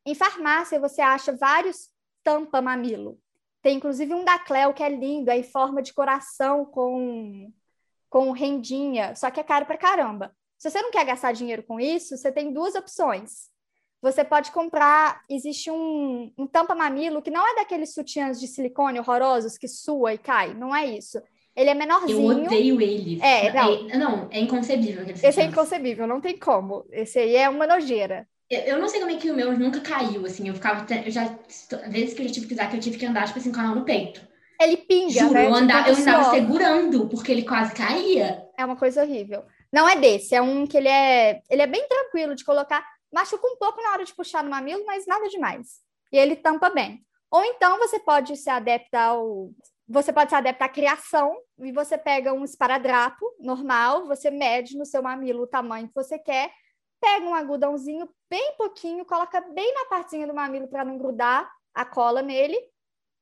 em 0.05 0.15
farmácia 0.15 0.79
você 0.79 1.01
acha 1.01 1.35
vários 1.35 1.89
tampa 2.23 2.61
mamilo. 2.61 3.19
Tem 3.67 3.75
inclusive 3.75 4.13
um 4.13 4.23
da 4.23 4.39
Cleo 4.39 4.73
que 4.73 4.81
é 4.81 4.87
lindo, 4.87 5.29
é 5.29 5.37
em 5.37 5.43
forma 5.43 5.81
de 5.81 5.93
coração 5.93 6.63
com 6.63 7.51
com 8.09 8.31
rendinha, 8.31 9.13
só 9.13 9.29
que 9.29 9.41
é 9.41 9.43
caro 9.43 9.65
para 9.65 9.77
caramba. 9.77 10.31
Se 10.57 10.71
você 10.71 10.81
não 10.81 10.89
quer 10.89 11.05
gastar 11.05 11.33
dinheiro 11.33 11.61
com 11.63 11.77
isso, 11.77 12.15
você 12.15 12.31
tem 12.31 12.53
duas 12.53 12.75
opções. 12.75 13.49
Você 14.01 14.23
pode 14.23 14.53
comprar, 14.53 15.21
existe 15.29 15.69
um, 15.69 16.31
um 16.37 16.47
tampa-mamilo 16.47 17.21
que 17.21 17.29
não 17.29 17.45
é 17.45 17.55
daqueles 17.55 17.93
sutiãs 17.93 18.39
de 18.39 18.47
silicone 18.47 19.01
horrorosos 19.01 19.57
que 19.57 19.67
sua 19.67 20.13
e 20.13 20.17
cai, 20.17 20.53
não 20.53 20.73
é 20.73 20.85
isso. 20.85 21.21
Ele 21.53 21.69
é 21.69 21.73
menorzinho. 21.73 22.39
Eu 22.39 22.45
odeio 22.45 22.79
eles. 22.81 23.21
É, 23.21 23.51
não. 23.51 23.89
É, 23.89 23.97
não, 23.97 24.27
é 24.31 24.39
inconcebível. 24.39 25.05
Esse 25.09 25.41
é 25.41 25.43
inconcebível, 25.43 26.07
não 26.07 26.21
tem 26.21 26.39
como. 26.39 26.85
Esse 26.89 27.19
aí 27.19 27.35
é 27.35 27.49
uma 27.49 27.67
nojeira. 27.67 28.25
Eu, 28.49 28.79
não 28.79 28.87
sei 28.87 28.99
como 29.01 29.11
é 29.11 29.17
que 29.17 29.29
o 29.29 29.35
meu 29.35 29.57
nunca 29.57 29.81
caiu, 29.81 30.25
assim. 30.25 30.47
Eu 30.47 30.55
ficava. 30.55 30.85
Eu 30.93 31.11
já. 31.11 31.25
Vezes 31.89 32.13
que 32.13 32.21
eu 32.21 32.27
já 32.27 32.33
tive 32.33 32.47
que 32.47 32.53
usar, 32.53 32.69
que 32.69 32.77
eu 32.77 32.79
tive 32.81 32.97
que 32.97 33.05
andar, 33.05 33.27
tipo 33.27 33.39
assim, 33.39 33.51
com 33.51 33.59
a 33.59 33.63
mão 33.63 33.75
no 33.75 33.85
peito. 33.85 34.25
Ele 34.59 34.77
pinga, 34.77 35.19
Juro, 35.19 35.33
né? 35.33 35.45
eu, 35.45 35.53
andava, 35.53 35.89
Tipo, 35.89 35.99
eu 35.99 36.01
andava 36.01 36.31
segurando, 36.31 37.07
porque 37.09 37.31
ele 37.31 37.43
quase 37.43 37.75
caía. 37.75 38.43
É 38.57 38.65
uma 38.65 38.75
coisa 38.75 39.03
horrível. 39.03 39.43
Não 39.71 39.87
é 39.87 39.95
desse, 39.95 40.33
é 40.33 40.41
um 40.41 40.65
que 40.65 40.77
ele 40.77 40.87
é, 40.87 41.41
ele 41.49 41.61
é 41.61 41.67
bem 41.67 41.87
tranquilo 41.87 42.33
de 42.33 42.43
colocar. 42.43 42.83
Machuca 43.13 43.47
um 43.47 43.57
pouco 43.57 43.81
na 43.81 43.91
hora 43.91 44.03
de 44.03 44.15
puxar 44.15 44.43
no 44.43 44.49
mamilo, 44.49 44.83
mas 44.85 45.05
nada 45.05 45.27
demais. 45.29 45.79
E 46.11 46.17
ele 46.17 46.35
tampa 46.35 46.69
bem. 46.69 47.05
Ou 47.29 47.43
então 47.43 47.77
você 47.77 47.99
pode 47.99 48.35
se 48.35 48.49
adaptar 48.49 49.09
ao. 49.09 49.51
Você 49.89 50.11
pode 50.11 50.29
se 50.29 50.35
adaptar 50.35 50.65
à 50.65 50.69
criação 50.69 51.37
e 51.59 51.71
você 51.71 51.97
pega 51.97 52.33
um 52.33 52.43
esparadrapo 52.43 53.25
normal, 53.39 54.05
você 54.05 54.29
mede 54.29 54.77
no 54.77 54.85
seu 54.85 55.01
mamilo 55.01 55.43
o 55.43 55.47
tamanho 55.47 55.87
que 55.87 55.95
você 55.95 56.19
quer, 56.19 56.51
pega 56.99 57.25
um 57.25 57.35
algodãozinho 57.35 58.09
bem 58.29 58.55
pouquinho, 58.57 59.05
coloca 59.05 59.41
bem 59.41 59.73
na 59.73 59.85
partezinha 59.85 60.27
do 60.27 60.33
mamilo 60.33 60.67
para 60.67 60.85
não 60.85 60.97
grudar 60.97 61.49
a 61.73 61.85
cola 61.85 62.21
nele, 62.21 62.57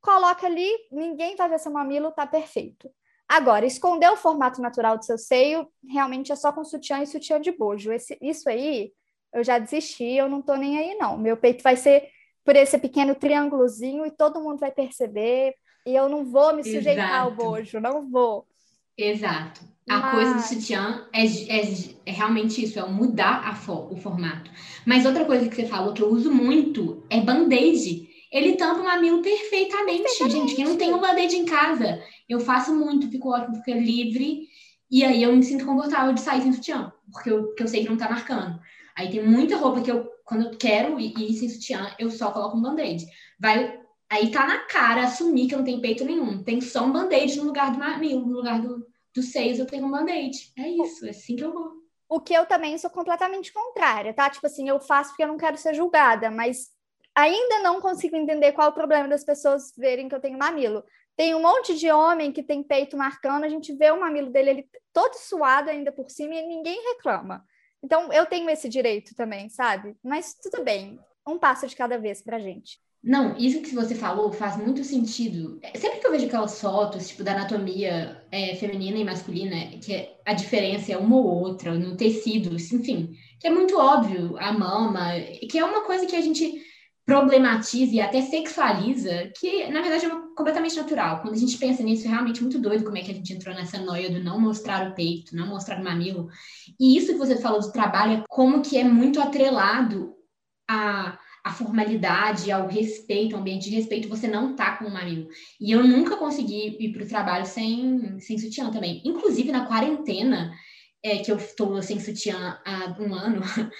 coloca 0.01 0.45
ali, 0.45 0.69
ninguém 0.91 1.35
vai 1.35 1.49
ver 1.49 1.59
seu 1.59 1.71
mamilo, 1.71 2.11
tá 2.11 2.25
perfeito. 2.25 2.89
Agora, 3.27 3.65
esconder 3.65 4.09
o 4.11 4.17
formato 4.17 4.61
natural 4.61 4.97
do 4.97 5.05
seu 5.05 5.17
seio, 5.17 5.67
realmente 5.89 6.31
é 6.31 6.35
só 6.35 6.51
com 6.51 6.63
sutiã 6.63 7.01
e 7.01 7.07
sutiã 7.07 7.41
de 7.41 7.51
bojo. 7.51 7.91
Esse, 7.91 8.17
isso 8.21 8.47
aí, 8.47 8.93
eu 9.33 9.43
já 9.43 9.57
desisti, 9.57 10.03
eu 10.03 10.29
não 10.29 10.41
tô 10.41 10.55
nem 10.55 10.77
aí, 10.77 10.95
não. 10.95 11.17
Meu 11.17 11.35
peito 11.35 11.63
vai 11.63 11.75
ser 11.75 12.07
por 12.43 12.55
esse 12.55 12.77
pequeno 12.77 13.15
triângulozinho 13.15 14.05
e 14.05 14.11
todo 14.11 14.39
mundo 14.39 14.59
vai 14.59 14.71
perceber. 14.71 15.55
E 15.87 15.95
eu 15.95 16.07
não 16.07 16.23
vou 16.23 16.53
me 16.55 16.63
sujeitar 16.63 17.21
ao 17.21 17.31
Exato. 17.31 17.43
bojo, 17.43 17.79
não 17.79 18.09
vou. 18.09 18.47
Exato. 18.95 19.61
A 19.87 19.99
Mas- 19.99 20.11
coisa 20.11 20.33
do 20.33 20.41
sutiã 20.41 21.07
é, 21.13 21.25
é, 21.25 21.61
é 22.07 22.11
realmente 22.11 22.63
isso, 22.63 22.79
é 22.79 22.85
mudar 22.87 23.47
a 23.47 23.53
fo- 23.53 23.87
o 23.91 23.95
formato. 23.97 24.49
Mas 24.85 25.05
outra 25.05 25.25
coisa 25.25 25.47
que 25.47 25.55
você 25.55 25.65
falou 25.65 25.93
que 25.93 26.01
eu 26.01 26.09
uso 26.09 26.31
muito 26.31 27.03
é 27.09 27.21
band-aid. 27.21 28.07
Ele 28.31 28.53
tampa 28.53 28.81
o 28.81 28.83
mamilo 28.83 29.21
perfeitamente, 29.21 30.29
gente. 30.29 30.55
Quem 30.55 30.65
não 30.65 30.75
tem 30.75 30.93
um 30.93 30.99
band-aid 30.99 31.35
em 31.35 31.45
casa, 31.45 32.01
eu 32.27 32.39
faço 32.39 32.73
muito, 32.75 33.09
fico 33.09 33.29
ótimo, 33.29 33.55
fica 33.57 33.77
livre. 33.77 34.47
E 34.89 35.03
aí 35.03 35.21
eu 35.23 35.35
me 35.35 35.43
sinto 35.43 35.65
confortável 35.65 36.13
de 36.13 36.21
sair 36.21 36.41
sem 36.41 36.51
sutiã, 36.53 36.91
porque 37.11 37.29
eu, 37.29 37.43
porque 37.45 37.63
eu 37.63 37.67
sei 37.67 37.83
que 37.83 37.89
não 37.89 37.97
tá 37.97 38.09
marcando. 38.09 38.59
Aí 38.97 39.09
tem 39.09 39.23
muita 39.25 39.55
roupa 39.57 39.81
que 39.81 39.91
eu, 39.91 40.09
quando 40.25 40.45
eu 40.45 40.57
quero 40.57 40.99
ir, 40.99 41.13
ir 41.17 41.33
sem 41.33 41.47
sutiã, 41.49 41.91
eu 41.99 42.09
só 42.09 42.31
coloco 42.31 42.57
um 42.57 42.61
band-aid. 42.61 43.05
Vai, 43.39 43.79
aí 44.09 44.31
tá 44.31 44.47
na 44.47 44.59
cara 44.59 45.03
assumir 45.03 45.47
que 45.47 45.53
eu 45.53 45.59
não 45.59 45.65
tenho 45.65 45.81
peito 45.81 46.03
nenhum. 46.03 46.43
Tem 46.43 46.59
só 46.59 46.85
um 46.85 46.91
band-aid 46.91 47.37
no 47.37 47.45
lugar 47.45 47.71
do 47.71 47.79
mamilo, 47.79 48.25
no 48.25 48.33
lugar 48.37 48.59
do, 48.61 48.85
dos 49.15 49.31
seios 49.31 49.57
eu 49.57 49.65
tenho 49.65 49.85
um 49.85 49.91
band-aid. 49.91 50.51
É 50.57 50.67
isso, 50.67 51.05
é 51.05 51.11
assim 51.11 51.35
que 51.35 51.43
eu 51.43 51.53
vou. 51.53 51.71
O 52.07 52.19
que 52.19 52.33
eu 52.33 52.45
também 52.45 52.77
sou 52.77 52.89
completamente 52.89 53.51
contrária, 53.51 54.13
tá? 54.13 54.29
Tipo 54.29 54.45
assim, 54.45 54.67
eu 54.67 54.79
faço 54.79 55.11
porque 55.11 55.23
eu 55.23 55.27
não 55.27 55.37
quero 55.37 55.57
ser 55.57 55.73
julgada, 55.73 56.29
mas 56.29 56.69
ainda 57.15 57.59
não 57.59 57.79
consigo 57.81 58.15
entender 58.15 58.51
qual 58.51 58.67
é 58.67 58.71
o 58.71 58.73
problema 58.73 59.07
das 59.07 59.23
pessoas 59.23 59.73
verem 59.75 60.09
que 60.09 60.13
eu 60.13 60.19
tenho 60.19 60.37
mamilo. 60.37 60.83
Tem 61.15 61.33
um 61.33 61.41
monte 61.41 61.75
de 61.75 61.89
homem 61.89 62.31
que 62.31 62.43
tem 62.43 62.61
peito 62.61 62.97
marcando, 62.97 63.45
a 63.45 63.49
gente 63.49 63.73
vê 63.73 63.89
o 63.89 63.99
mamilo 63.99 64.29
dele 64.29 64.49
ele 64.49 64.69
todo 64.91 65.13
suado 65.13 65.69
ainda 65.69 65.91
por 65.91 66.09
cima 66.09 66.35
e 66.35 66.45
ninguém 66.45 66.77
reclama. 66.93 67.43
Então 67.81 68.11
eu 68.11 68.25
tenho 68.25 68.49
esse 68.49 68.67
direito 68.67 69.15
também, 69.15 69.49
sabe? 69.49 69.95
Mas 70.03 70.35
tudo 70.35 70.63
bem, 70.63 70.99
um 71.25 71.39
passo 71.39 71.65
de 71.67 71.75
cada 71.75 71.97
vez 71.97 72.21
pra 72.21 72.37
gente. 72.37 72.79
Não, 73.05 73.37
isso 73.37 73.61
que 73.61 73.75
você 73.75 73.93
falou 73.93 74.31
faz 74.33 74.57
muito 74.57 74.83
sentido. 74.83 75.59
Sempre 75.75 75.99
que 75.99 76.07
eu 76.07 76.11
vejo 76.11 76.25
aquelas 76.25 76.59
fotos, 76.59 77.07
tipo, 77.07 77.23
da 77.23 77.33
anatomia 77.33 78.25
é, 78.31 78.55
feminina 78.55 78.97
e 78.97 79.03
masculina, 79.05 79.77
que 79.79 79.93
é- 79.93 80.17
a 80.25 80.33
diferença 80.33 80.91
é 80.91 80.97
uma 80.97 81.15
ou 81.17 81.23
outra, 81.25 81.75
no 81.75 81.95
tecido, 81.95 82.55
enfim, 82.55 83.15
que 83.39 83.45
é 83.47 83.51
muito 83.51 83.77
óbvio, 83.77 84.35
a 84.39 84.51
mama, 84.51 85.11
que 85.49 85.57
é 85.59 85.63
uma 85.63 85.81
coisa 85.85 86.07
que 86.07 86.15
a 86.15 86.21
gente 86.21 86.59
problematiza 87.05 87.93
e 87.93 88.01
até 88.01 88.23
sexualiza, 88.23 89.31
que 89.39 89.67
na 89.67 89.81
verdade 89.83 90.07
é 90.07 90.09
completamente 90.35 90.75
natural. 90.75 91.21
Quando 91.21 91.35
a 91.35 91.37
gente 91.37 91.55
pensa 91.59 91.83
nisso, 91.83 92.07
é 92.07 92.09
realmente 92.09 92.41
muito 92.41 92.57
doido 92.57 92.83
como 92.83 92.97
é 92.97 93.01
que 93.03 93.11
a 93.11 93.13
gente 93.13 93.31
entrou 93.31 93.53
nessa 93.53 93.77
noia 93.77 94.09
do 94.09 94.23
não 94.23 94.41
mostrar 94.41 94.89
o 94.89 94.95
peito, 94.95 95.35
não 95.35 95.45
mostrar 95.47 95.79
o 95.79 95.83
mamilo. 95.83 96.27
E 96.79 96.97
isso 96.97 97.13
que 97.13 97.19
você 97.19 97.37
falou 97.37 97.61
do 97.61 97.71
trabalho, 97.71 98.13
é 98.13 98.23
como 98.27 98.63
que 98.63 98.75
é 98.79 98.83
muito 98.83 99.21
atrelado 99.21 100.15
a 100.67 101.19
a 101.45 101.51
formalidade, 101.51 102.51
ao 102.51 102.67
respeito, 102.67 103.35
ao 103.35 103.41
ambiente 103.41 103.69
de 103.69 103.75
respeito, 103.75 104.09
você 104.09 104.27
não 104.27 104.55
tá 104.55 104.77
com 104.77 104.85
o 104.85 104.91
mamilo. 104.91 105.27
E 105.61 105.71
eu 105.71 105.83
nunca 105.83 106.17
consegui 106.17 106.75
ir 106.79 106.91
pro 106.91 107.07
trabalho 107.07 107.45
sem, 107.45 108.19
sem 108.19 108.35
sutiã 108.39 108.71
também. 108.71 108.99
Inclusive, 109.05 109.51
na 109.51 109.67
quarentena, 109.67 110.51
é, 111.03 111.19
que 111.19 111.31
eu 111.31 111.35
estou 111.35 111.79
sem 111.83 111.99
sutiã 111.99 112.59
há 112.65 112.95
um 112.99 113.13
ano, 113.13 113.41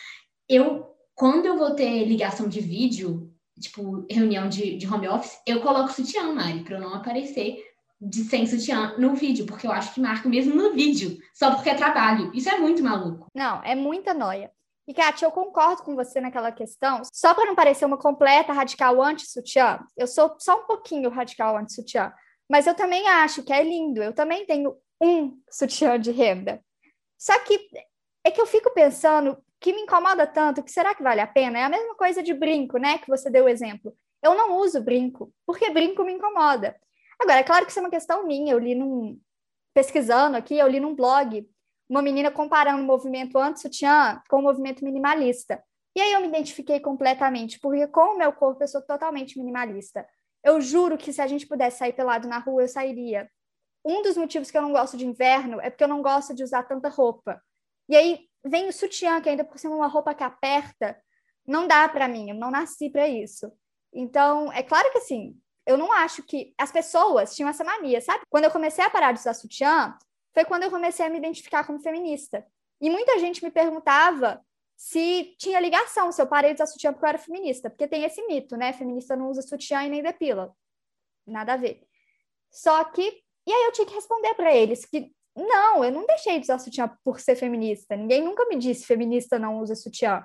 eu, 0.48 0.86
quando 1.16 1.48
eu 1.48 1.58
vou 1.58 1.72
ter 1.72 2.06
ligação 2.06 2.48
de 2.48 2.62
vídeo, 2.62 3.34
tipo, 3.60 4.06
reunião 4.12 4.48
de, 4.48 4.78
de 4.78 4.88
home 4.88 5.08
office, 5.08 5.40
eu 5.48 5.60
coloco 5.60 5.92
sutiã, 5.92 6.32
Mari, 6.32 6.64
pra 6.64 6.78
eu 6.78 6.82
não 6.82 6.94
aparecer 6.94 7.58
de 8.00 8.26
sem 8.26 8.46
sutiã 8.46 8.96
no 9.00 9.16
vídeo, 9.16 9.48
porque 9.48 9.66
eu 9.66 9.72
acho 9.72 9.92
que 9.92 10.00
marca 10.00 10.30
mesmo 10.30 10.54
no 10.54 10.72
vídeo, 10.76 11.18
só 11.34 11.56
porque 11.56 11.72
é 11.72 11.74
trabalho. 11.74 12.32
Isso 12.36 12.48
é 12.48 12.60
muito 12.60 12.84
maluco. 12.84 13.26
Não, 13.34 13.64
é 13.64 13.74
muita 13.74 14.14
noia. 14.14 14.52
E, 14.88 14.94
Kátia, 14.94 15.26
eu 15.26 15.32
concordo 15.32 15.82
com 15.84 15.96
você 15.96 16.22
naquela 16.22 16.52
questão. 16.52 17.02
Só 17.12 17.34
para 17.34 17.46
não 17.46 17.56
parecer 17.56 17.86
uma 17.86 17.98
completa 17.98 18.54
radical 18.54 19.02
anti-sutiã, 19.02 19.80
eu 19.98 20.06
sou 20.06 20.36
só 20.40 20.62
um 20.62 20.66
pouquinho 20.66 21.10
radical 21.10 21.58
anti-sutiã. 21.58 22.14
Mas 22.50 22.68
eu 22.68 22.76
também 22.76 23.08
acho 23.08 23.44
que 23.44 23.52
é 23.52 23.64
lindo. 23.64 24.04
Eu 24.04 24.14
também 24.14 24.46
tenho 24.46 24.78
um 25.02 25.40
sutiã 25.50 26.00
de 26.00 26.12
renda. 26.12 26.64
Só 27.18 27.38
que 27.40 27.68
é 28.24 28.30
que 28.30 28.40
eu 28.40 28.46
fico 28.46 28.72
pensando 28.74 29.38
que 29.60 29.74
me 29.74 29.82
incomoda 29.82 30.28
tanto 30.28 30.62
que 30.64 30.72
será 30.72 30.94
que 30.94 31.02
vale 31.02 31.22
a 31.22 31.28
pena? 31.28 31.58
É 31.58 31.64
a 31.64 31.70
mesma 31.70 31.96
coisa 31.96 32.22
de 32.22 32.34
brinco, 32.34 32.78
né? 32.78 33.00
Que 33.00 33.08
você 33.08 33.30
deu 33.30 33.46
o 33.46 33.50
exemplo. 33.50 33.96
Eu 34.22 34.36
não 34.36 34.58
uso 34.58 34.82
brinco, 34.82 35.34
porque 35.46 35.72
brinco 35.72 36.04
me 36.04 36.14
incomoda. 36.14 36.76
Agora, 37.20 37.40
é 37.40 37.44
claro 37.44 37.66
que 37.66 37.72
isso 37.72 37.80
é 37.80 37.84
uma 37.84 37.90
questão 37.90 38.26
minha. 38.28 38.54
Eu 38.54 38.60
li 38.60 38.76
num. 38.76 39.20
Pesquisando 39.74 40.38
aqui, 40.38 40.58
eu 40.58 40.68
li 40.68 40.80
num 40.80 40.96
blog 40.96 41.46
uma 41.90 42.02
menina 42.02 42.32
comparando 42.32 42.82
o 42.82 42.86
movimento 42.86 43.38
anti-sutiã 43.38 44.22
com 44.30 44.40
o 44.40 44.42
movimento 44.42 44.84
minimalista. 44.84 45.64
E 45.96 46.02
aí 46.02 46.12
eu 46.14 46.22
me 46.22 46.28
identifiquei 46.28 46.80
completamente, 46.80 47.60
porque 47.60 47.88
com 47.88 48.16
o 48.16 48.18
meu 48.18 48.34
corpo 48.34 48.64
eu 48.64 48.68
sou 48.68 48.82
totalmente 48.82 49.38
minimalista. 49.38 50.06
Eu 50.44 50.60
juro 50.60 50.98
que 50.98 51.14
se 51.14 51.22
a 51.22 51.28
gente 51.28 51.48
pudesse 51.48 51.80
sair 51.80 51.94
pelado 51.94 52.28
na 52.28 52.40
rua, 52.40 52.64
eu 52.64 52.68
sairia. 52.68 53.30
um 53.84 54.02
dos 54.02 54.18
motivos 54.18 54.50
que 54.50 54.58
eu 54.58 54.62
não 54.62 54.72
gosto 54.72 54.98
de 54.98 55.06
inverno 55.06 55.62
é 55.62 55.70
porque 55.70 55.84
eu 55.84 55.88
não 55.88 56.02
gosto 56.02 56.34
de 56.34 56.44
usar 56.44 56.64
tanta 56.64 56.90
roupa. 56.90 57.42
E 57.88 57.96
aí 57.96 58.28
vem 58.44 58.68
o 58.68 58.74
sutiã, 58.74 59.22
que 59.22 59.30
ainda 59.30 59.44
por 59.44 59.60
cima 59.60 59.76
é 59.76 59.78
uma 59.78 59.88
roupa 59.88 60.14
que 60.14 60.24
aperta, 60.24 61.00
não 61.48 61.68
dá 61.68 61.88
para 61.88 62.08
mim, 62.08 62.30
eu 62.30 62.36
não 62.36 62.50
nasci 62.50 62.90
para 62.90 63.08
isso. 63.08 63.52
Então, 63.94 64.52
é 64.52 64.64
claro 64.64 64.92
que 64.92 64.98
assim, 64.98 65.40
eu 65.66 65.78
não 65.78 65.92
acho 65.92 66.24
que 66.24 66.54
as 66.58 66.72
pessoas 66.72 67.36
tinham 67.36 67.50
essa 67.50 67.64
mania, 67.64 68.02
sabe? 68.02 68.24
Quando 68.30 68.46
eu 68.46 68.52
comecei 68.52 68.84
a 68.84 68.90
parar 68.90 69.12
de 69.12 69.20
usar 69.20 69.34
sutiã, 69.34 69.98
foi 70.36 70.44
quando 70.44 70.64
eu 70.64 70.70
comecei 70.70 71.06
a 71.06 71.10
me 71.10 71.18
identificar 71.18 71.66
como 71.66 71.80
feminista. 71.80 72.46
E 72.82 72.90
muita 72.90 73.18
gente 73.20 73.42
me 73.42 73.50
perguntava 73.50 74.46
se 74.76 75.34
tinha 75.40 75.62
ligação, 75.62 76.12
se 76.12 76.22
eu 76.22 76.28
parei 76.28 76.54
de 76.54 76.62
usar 76.62 76.68
sutiã 76.68 76.92
porque 76.92 77.06
eu 77.06 77.10
era 77.10 77.18
feminista, 77.18 77.70
porque 77.70 77.88
tem 77.88 78.04
esse 78.04 78.22
mito, 78.28 78.58
né? 78.58 78.74
Feminista 78.74 79.16
não 79.16 79.30
usa 79.30 79.42
sutiã 79.42 79.84
e 79.84 79.90
nem 79.90 80.04
depila. 80.04 80.54
Nada 81.26 81.54
a 81.54 81.58
ver. 81.58 81.82
Só 82.52 82.84
que, 82.84 83.02
e 83.48 83.52
aí 83.52 83.64
eu 83.64 83.72
tinha 83.72 83.88
que 83.88 83.94
responder 83.94 84.34
para 84.34 84.54
eles 84.54 84.86
que 84.86 85.10
não, 85.34 85.84
eu 85.86 85.92
não 85.92 86.06
deixei 86.06 86.38
de 86.38 86.44
usar 86.44 86.60
sutiã 86.60 86.90
por 87.02 87.22
ser 87.22 87.38
feminista. 87.38 87.96
Ninguém 87.96 88.22
nunca 88.22 88.46
me 88.46 88.58
disse 88.58 88.86
feminista 88.86 89.40
não 89.40 89.60
usa 89.62 89.74
sutiã. 89.74 90.22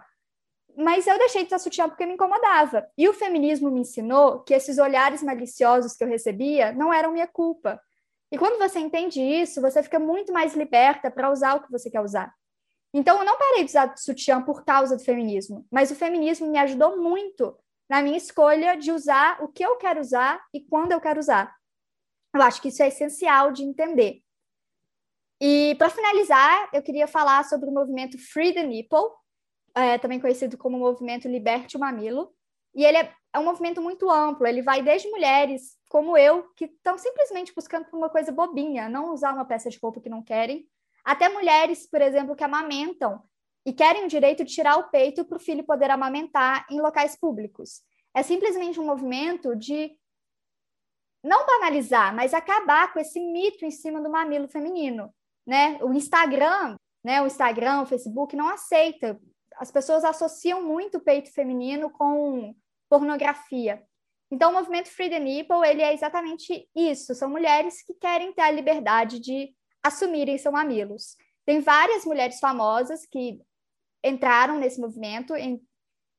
Mas 0.76 1.06
eu 1.06 1.18
deixei 1.18 1.42
de 1.42 1.48
usar 1.48 1.60
sutiã 1.60 1.88
porque 1.88 2.04
me 2.04 2.14
incomodava. 2.14 2.84
E 2.98 3.08
o 3.08 3.14
feminismo 3.14 3.70
me 3.70 3.80
ensinou 3.80 4.40
que 4.40 4.54
esses 4.54 4.78
olhares 4.78 5.22
maliciosos 5.22 5.94
que 5.94 6.02
eu 6.02 6.08
recebia 6.08 6.72
não 6.72 6.92
eram 6.92 7.12
minha 7.12 7.28
culpa. 7.28 7.80
E 8.32 8.38
quando 8.38 8.58
você 8.58 8.78
entende 8.78 9.20
isso, 9.20 9.60
você 9.60 9.82
fica 9.82 9.98
muito 9.98 10.32
mais 10.32 10.54
liberta 10.54 11.10
para 11.10 11.30
usar 11.30 11.54
o 11.54 11.62
que 11.62 11.70
você 11.70 11.90
quer 11.90 12.00
usar. 12.00 12.32
Então, 12.92 13.18
eu 13.18 13.24
não 13.24 13.38
parei 13.38 13.64
de 13.64 13.70
usar 13.70 13.96
sutiã 13.96 14.42
por 14.42 14.64
causa 14.64 14.96
do 14.96 15.02
feminismo, 15.02 15.66
mas 15.70 15.90
o 15.90 15.96
feminismo 15.96 16.48
me 16.48 16.58
ajudou 16.58 16.96
muito 16.96 17.56
na 17.88 18.02
minha 18.02 18.16
escolha 18.16 18.76
de 18.76 18.92
usar 18.92 19.42
o 19.42 19.48
que 19.48 19.64
eu 19.64 19.76
quero 19.76 20.00
usar 20.00 20.40
e 20.54 20.60
quando 20.60 20.92
eu 20.92 21.00
quero 21.00 21.18
usar. 21.18 21.54
Eu 22.34 22.42
acho 22.42 22.62
que 22.62 22.68
isso 22.68 22.82
é 22.82 22.88
essencial 22.88 23.52
de 23.52 23.64
entender. 23.64 24.22
E, 25.40 25.74
para 25.76 25.90
finalizar, 25.90 26.68
eu 26.72 26.82
queria 26.82 27.08
falar 27.08 27.44
sobre 27.44 27.68
o 27.68 27.72
movimento 27.72 28.18
Free 28.18 28.52
the 28.52 28.62
Nipple, 28.62 29.10
é, 29.74 29.98
também 29.98 30.20
conhecido 30.20 30.56
como 30.58 30.78
movimento 30.78 31.28
Liberte 31.28 31.76
o 31.76 31.80
Mamilo. 31.80 32.32
E 32.74 32.84
ele 32.84 32.98
é, 32.98 33.12
é 33.32 33.38
um 33.38 33.44
movimento 33.44 33.80
muito 33.80 34.08
amplo, 34.08 34.46
ele 34.46 34.62
vai 34.62 34.82
desde 34.82 35.08
mulheres 35.08 35.79
como 35.90 36.16
eu, 36.16 36.44
que 36.54 36.66
estão 36.66 36.96
simplesmente 36.96 37.52
buscando 37.52 37.84
por 37.86 37.96
uma 37.96 38.08
coisa 38.08 38.30
bobinha, 38.30 38.88
não 38.88 39.12
usar 39.12 39.34
uma 39.34 39.44
peça 39.44 39.68
de 39.68 39.76
roupa 39.82 40.00
que 40.00 40.08
não 40.08 40.22
querem, 40.22 40.64
até 41.04 41.28
mulheres, 41.28 41.84
por 41.90 42.00
exemplo, 42.00 42.36
que 42.36 42.44
amamentam 42.44 43.20
e 43.66 43.72
querem 43.72 44.04
o 44.04 44.08
direito 44.08 44.44
de 44.44 44.54
tirar 44.54 44.76
o 44.76 44.88
peito 44.88 45.24
para 45.24 45.36
o 45.36 45.40
filho 45.40 45.64
poder 45.64 45.90
amamentar 45.90 46.64
em 46.70 46.80
locais 46.80 47.16
públicos. 47.18 47.82
É 48.14 48.22
simplesmente 48.22 48.78
um 48.78 48.86
movimento 48.86 49.56
de 49.56 49.90
não 51.24 51.44
banalizar, 51.44 52.14
mas 52.14 52.34
acabar 52.34 52.92
com 52.92 53.00
esse 53.00 53.18
mito 53.18 53.64
em 53.64 53.70
cima 53.72 54.00
do 54.00 54.08
mamilo 54.08 54.46
feminino, 54.46 55.12
né? 55.44 55.76
O 55.82 55.92
Instagram, 55.92 56.76
né? 57.02 57.20
O 57.20 57.26
Instagram, 57.26 57.82
o 57.82 57.86
Facebook 57.86 58.36
não 58.36 58.48
aceita. 58.48 59.20
As 59.56 59.72
pessoas 59.72 60.04
associam 60.04 60.62
muito 60.62 60.98
o 60.98 61.02
peito 61.02 61.32
feminino 61.32 61.90
com 61.90 62.54
pornografia. 62.88 63.84
Então, 64.30 64.50
o 64.50 64.54
movimento 64.54 64.88
Free 64.88 65.10
the 65.10 65.18
Nipple, 65.18 65.66
ele 65.66 65.82
é 65.82 65.92
exatamente 65.92 66.68
isso. 66.74 67.14
São 67.14 67.28
mulheres 67.28 67.82
que 67.82 67.94
querem 67.94 68.32
ter 68.32 68.42
a 68.42 68.50
liberdade 68.50 69.18
de 69.18 69.52
assumirem 69.82 70.38
seus 70.38 70.52
mamilos. 70.52 71.16
Tem 71.44 71.60
várias 71.60 72.04
mulheres 72.04 72.38
famosas 72.38 73.06
que 73.06 73.40
entraram 74.04 74.58
nesse 74.58 74.80
movimento, 74.80 75.34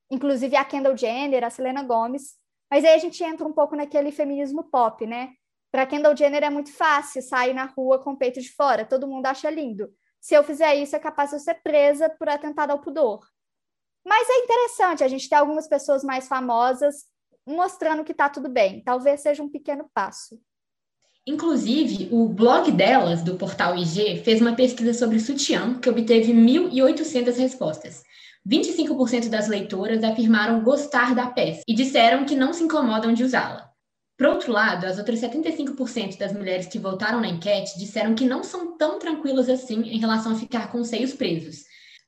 inclusive 0.10 0.56
a 0.56 0.66
Kendall 0.66 0.98
Jenner, 0.98 1.44
a 1.44 1.50
Selena 1.50 1.84
Gomez, 1.84 2.36
mas 2.70 2.84
aí 2.84 2.94
a 2.94 2.98
gente 2.98 3.24
entra 3.24 3.48
um 3.48 3.54
pouco 3.54 3.76
naquele 3.76 4.12
feminismo 4.12 4.64
pop, 4.64 5.06
né? 5.06 5.34
Para 5.72 5.86
Kendall 5.86 6.16
Jenner 6.16 6.44
é 6.44 6.50
muito 6.50 6.72
fácil 6.74 7.22
sair 7.22 7.54
na 7.54 7.66
rua 7.66 8.04
com 8.04 8.12
o 8.12 8.18
peito 8.18 8.42
de 8.42 8.52
fora, 8.52 8.86
todo 8.86 9.08
mundo 9.08 9.26
acha 9.26 9.50
lindo. 9.50 9.90
Se 10.20 10.36
eu 10.36 10.44
fizer 10.44 10.76
isso, 10.76 10.96
é 10.96 11.00
capaz 11.00 11.30
de 11.30 11.38
eu 11.38 11.40
ser 11.40 11.56
presa 11.64 12.10
por 12.10 12.30
atentado 12.30 12.72
ao 12.72 12.80
pudor. 12.80 13.26
Mas 14.06 14.30
é 14.30 14.38
interessante 14.40 15.04
a 15.04 15.08
gente 15.08 15.30
ter 15.30 15.36
algumas 15.36 15.68
pessoas 15.68 16.04
mais 16.04 16.28
famosas 16.28 17.06
mostrando 17.46 18.04
que 18.04 18.12
está 18.12 18.30
tudo 18.30 18.50
bem. 18.50 18.82
Talvez 18.84 19.22
seja 19.22 19.44
um 19.44 19.50
pequeno 19.50 19.90
passo. 19.94 20.40
Inclusive, 21.26 22.10
o 22.12 22.28
blog 22.28 22.72
delas, 22.72 23.22
do 23.22 23.36
portal 23.36 23.78
IG, 23.78 24.24
fez 24.24 24.42
uma 24.42 24.56
pesquisa 24.56 24.94
sobre 24.94 25.20
sutiã 25.20 25.80
que 25.80 25.90
obteve 25.90 26.34
1.800 26.34 27.38
respostas. 27.38 28.04
25% 28.48 29.30
das 29.30 29.48
leitoras 29.48 30.04
afirmaram 30.04 30.64
gostar 30.64 31.14
da 31.14 31.28
peça 31.28 31.62
e 31.68 31.76
disseram 31.76 32.26
que 32.26 32.36
não 32.36 32.54
se 32.54 32.64
incomodam 32.64 33.14
de 33.14 33.24
usá-la. 33.24 33.70
Por 34.18 34.28
outro 34.28 34.52
lado, 34.52 34.86
as 34.86 34.98
outras 34.98 35.20
75% 35.20 36.18
das 36.18 36.34
mulheres 36.34 36.68
que 36.68 36.80
votaram 36.80 37.22
na 37.22 37.28
enquete 37.28 37.78
disseram 37.78 38.16
que 38.16 38.26
não 38.26 38.44
são 38.44 38.78
tão 38.78 38.98
tranquilas 38.98 39.50
assim 39.50 39.82
em 39.82 40.00
relação 40.00 40.32
a 40.32 40.36
ficar 40.36 40.72
com 40.72 40.80
os 40.80 40.88
seios 40.88 41.14
presos. 41.14 41.64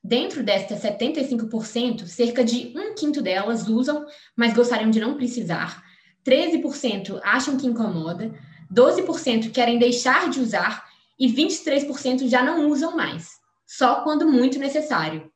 Dentro 0.06 0.42
destas 0.42 0.82
75%, 0.82 2.06
cerca 2.06 2.44
de 2.44 2.74
um 2.76 2.94
quinto 2.94 3.22
delas 3.22 3.66
usam, 3.66 4.04
mas 4.36 4.52
gostariam 4.52 4.90
de 4.90 5.00
não 5.00 5.16
precisar. 5.16 5.82
13% 6.22 7.18
acham 7.24 7.56
que 7.56 7.66
incomoda, 7.66 8.38
12% 8.70 9.50
querem 9.50 9.78
deixar 9.78 10.28
de 10.28 10.40
usar 10.40 10.84
e 11.18 11.26
23% 11.26 12.28
já 12.28 12.42
não 12.42 12.68
usam 12.68 12.94
mais, 12.94 13.40
só 13.66 14.02
quando 14.02 14.30
muito 14.30 14.58
necessário. 14.58 15.32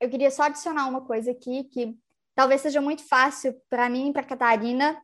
Eu 0.00 0.08
queria 0.08 0.30
só 0.30 0.44
adicionar 0.44 0.88
uma 0.88 1.02
coisa 1.02 1.30
aqui 1.30 1.64
que 1.64 1.94
talvez 2.34 2.62
seja 2.62 2.80
muito 2.80 3.06
fácil 3.06 3.54
para 3.68 3.90
mim 3.90 4.08
e 4.08 4.12
para 4.12 4.22
Catarina 4.22 4.96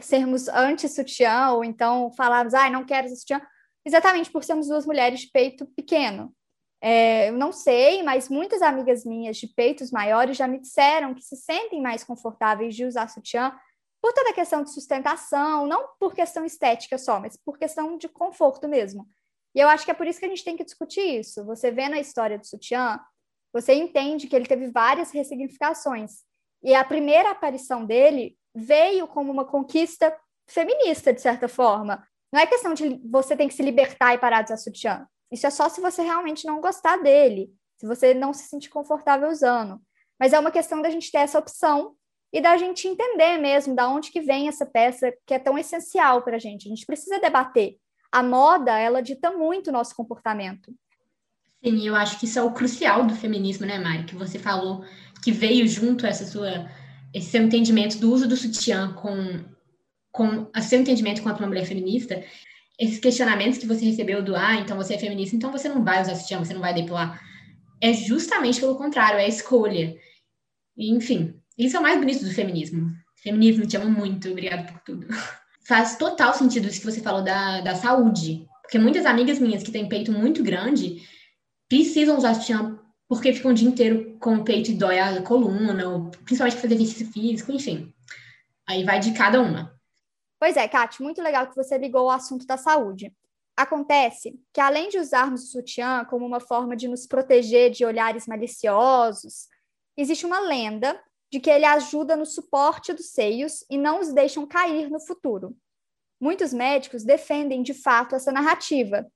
sermos 0.00 0.48
anti-sutiã 0.48 1.50
ou 1.50 1.62
então 1.62 2.10
falarmos, 2.12 2.54
ah, 2.54 2.70
não 2.70 2.84
quero 2.84 3.08
sutiã, 3.08 3.42
exatamente 3.84 4.30
por 4.30 4.42
sermos 4.42 4.68
duas 4.68 4.86
mulheres 4.86 5.20
de 5.20 5.30
peito 5.30 5.66
pequeno. 5.76 6.34
É, 6.80 7.30
eu 7.30 7.32
não 7.34 7.52
sei, 7.52 8.02
mas 8.02 8.28
muitas 8.28 8.62
amigas 8.62 9.04
minhas 9.04 9.36
de 9.36 9.46
peitos 9.46 9.90
maiores 9.90 10.36
já 10.36 10.46
me 10.46 10.60
disseram 10.60 11.14
que 11.14 11.22
se 11.22 11.36
sentem 11.36 11.80
mais 11.80 12.04
confortáveis 12.04 12.74
de 12.74 12.84
usar 12.84 13.08
sutiã 13.08 13.52
por 14.00 14.12
toda 14.12 14.30
a 14.30 14.34
questão 14.34 14.62
de 14.62 14.72
sustentação, 14.72 15.66
não 15.66 15.88
por 15.98 16.14
questão 16.14 16.44
estética 16.44 16.98
só, 16.98 17.18
mas 17.18 17.36
por 17.36 17.58
questão 17.58 17.96
de 17.96 18.08
conforto 18.08 18.68
mesmo. 18.68 19.06
E 19.54 19.60
eu 19.60 19.68
acho 19.68 19.84
que 19.84 19.90
é 19.90 19.94
por 19.94 20.06
isso 20.06 20.20
que 20.20 20.26
a 20.26 20.28
gente 20.28 20.44
tem 20.44 20.56
que 20.56 20.64
discutir 20.64 21.00
isso. 21.00 21.44
Você 21.46 21.70
vê 21.70 21.88
na 21.88 21.98
história 21.98 22.38
do 22.38 22.46
sutiã, 22.46 23.00
você 23.52 23.72
entende 23.72 24.26
que 24.26 24.36
ele 24.36 24.46
teve 24.46 24.68
várias 24.68 25.10
ressignificações. 25.10 26.24
E 26.62 26.74
a 26.74 26.84
primeira 26.84 27.30
aparição 27.30 27.86
dele 27.86 28.36
veio 28.54 29.08
como 29.08 29.32
uma 29.32 29.46
conquista 29.46 30.14
feminista, 30.46 31.12
de 31.12 31.20
certa 31.20 31.48
forma. 31.48 32.06
Não 32.32 32.40
é 32.40 32.46
questão 32.46 32.74
de 32.74 33.00
você 33.10 33.34
tem 33.34 33.48
que 33.48 33.54
se 33.54 33.62
libertar 33.62 34.14
e 34.14 34.18
parar 34.18 34.42
de 34.42 34.52
usar 34.52 34.58
sutiã. 34.58 35.06
Isso 35.30 35.46
é 35.46 35.50
só 35.50 35.68
se 35.68 35.80
você 35.80 36.02
realmente 36.02 36.46
não 36.46 36.60
gostar 36.60 36.96
dele, 36.98 37.50
se 37.78 37.86
você 37.86 38.14
não 38.14 38.32
se 38.32 38.48
sentir 38.48 38.68
confortável 38.68 39.28
usando. 39.28 39.80
Mas 40.18 40.32
é 40.32 40.38
uma 40.38 40.50
questão 40.50 40.80
da 40.80 40.90
gente 40.90 41.10
ter 41.10 41.18
essa 41.18 41.38
opção 41.38 41.94
e 42.32 42.40
da 42.40 42.56
gente 42.56 42.88
entender 42.88 43.38
mesmo 43.38 43.74
da 43.74 43.88
onde 43.88 44.10
que 44.10 44.20
vem 44.20 44.48
essa 44.48 44.66
peça 44.66 45.12
que 45.26 45.34
é 45.34 45.38
tão 45.38 45.58
essencial 45.58 46.22
para 46.22 46.36
a 46.36 46.38
gente. 46.38 46.66
A 46.66 46.70
gente 46.70 46.86
precisa 46.86 47.20
debater. 47.20 47.76
A 48.10 48.22
moda, 48.22 48.78
ela 48.78 49.02
dita 49.02 49.30
muito 49.30 49.68
o 49.68 49.72
nosso 49.72 49.94
comportamento. 49.94 50.72
Sim, 51.64 51.86
eu 51.86 51.94
acho 51.94 52.18
que 52.18 52.26
isso 52.26 52.38
é 52.38 52.42
o 52.42 52.52
crucial 52.52 53.04
do 53.06 53.14
feminismo, 53.14 53.66
né, 53.66 53.78
Mari? 53.78 54.04
Que 54.04 54.14
você 54.14 54.38
falou 54.38 54.84
que 55.22 55.32
veio 55.32 55.66
junto 55.66 56.06
essa 56.06 56.24
sua 56.24 56.70
esse 57.12 57.30
seu 57.30 57.42
entendimento 57.42 57.98
do 57.98 58.12
uso 58.12 58.28
do 58.28 58.36
sutiã 58.36 58.92
com 58.94 59.44
com 60.12 60.50
o 60.54 60.62
seu 60.62 60.80
entendimento 60.80 61.22
quanto 61.22 61.40
uma 61.40 61.48
mulher 61.48 61.66
feminista, 61.66 62.24
esses 62.78 62.98
questionamentos 62.98 63.58
que 63.58 63.66
você 63.66 63.84
recebeu 63.84 64.22
do 64.22 64.36
ah, 64.36 64.56
então 64.56 64.76
você 64.76 64.94
é 64.94 64.98
feminista, 64.98 65.34
então 65.34 65.50
você 65.50 65.68
não 65.68 65.82
vai 65.82 66.02
usar 66.02 66.14
sutiã, 66.14 66.38
você 66.38 66.52
não 66.52 66.60
vai 66.60 66.74
depilar. 66.74 67.20
É 67.80 67.92
justamente 67.92 68.60
pelo 68.60 68.76
contrário, 68.76 69.18
é 69.18 69.24
a 69.24 69.28
escolha. 69.28 69.96
Enfim, 70.76 71.34
isso 71.56 71.76
é 71.76 71.80
o 71.80 71.82
mais 71.82 71.98
bonito 71.98 72.24
do 72.24 72.30
feminismo. 72.30 72.90
Feminismo, 73.22 73.66
te 73.66 73.76
amo 73.76 73.90
muito, 73.90 74.30
obrigada 74.30 74.70
por 74.70 74.80
tudo. 74.80 75.06
Faz 75.66 75.96
total 75.96 76.34
sentido 76.34 76.68
isso 76.68 76.80
que 76.80 76.86
você 76.86 77.00
falou 77.00 77.22
da, 77.22 77.60
da 77.60 77.74
saúde. 77.74 78.46
Porque 78.62 78.78
muitas 78.78 79.06
amigas 79.06 79.38
minhas 79.38 79.62
que 79.62 79.72
têm 79.72 79.88
peito 79.88 80.12
muito 80.12 80.42
grande 80.42 81.02
precisam 81.68 82.16
usar 82.16 82.34
sutiã 82.34 82.78
porque 83.08 83.32
ficam 83.32 83.52
o 83.52 83.54
dia 83.54 83.68
inteiro 83.68 84.16
com 84.18 84.36
o 84.36 84.44
peito 84.44 84.70
e 84.70 84.74
dói 84.74 84.98
a 84.98 85.22
coluna, 85.22 85.88
ou 85.88 86.10
principalmente 86.24 86.56
fazer 86.56 86.74
exercício 86.74 87.12
físico, 87.12 87.52
enfim. 87.52 87.92
Aí 88.68 88.84
vai 88.84 88.98
de 88.98 89.12
cada 89.12 89.40
uma. 89.40 89.75
Pois 90.38 90.56
é, 90.56 90.68
Kate, 90.68 91.02
muito 91.02 91.22
legal 91.22 91.48
que 91.48 91.56
você 91.56 91.78
ligou 91.78 92.06
o 92.06 92.10
assunto 92.10 92.46
da 92.46 92.56
saúde. 92.56 93.12
Acontece 93.56 94.38
que, 94.52 94.60
além 94.60 94.90
de 94.90 94.98
usarmos 94.98 95.44
o 95.44 95.46
sutiã 95.46 96.04
como 96.04 96.26
uma 96.26 96.40
forma 96.40 96.76
de 96.76 96.88
nos 96.88 97.06
proteger 97.06 97.70
de 97.70 97.86
olhares 97.86 98.26
maliciosos, 98.26 99.48
existe 99.96 100.26
uma 100.26 100.40
lenda 100.40 101.02
de 101.32 101.40
que 101.40 101.50
ele 101.50 101.64
ajuda 101.64 102.16
no 102.16 102.26
suporte 102.26 102.92
dos 102.92 103.10
seios 103.10 103.64
e 103.70 103.78
não 103.78 104.00
os 104.00 104.12
deixam 104.12 104.46
cair 104.46 104.90
no 104.90 105.00
futuro. 105.00 105.56
Muitos 106.20 106.52
médicos 106.52 107.02
defendem 107.02 107.62
de 107.62 107.74
fato 107.74 108.14
essa 108.14 108.30
narrativa 108.30 109.06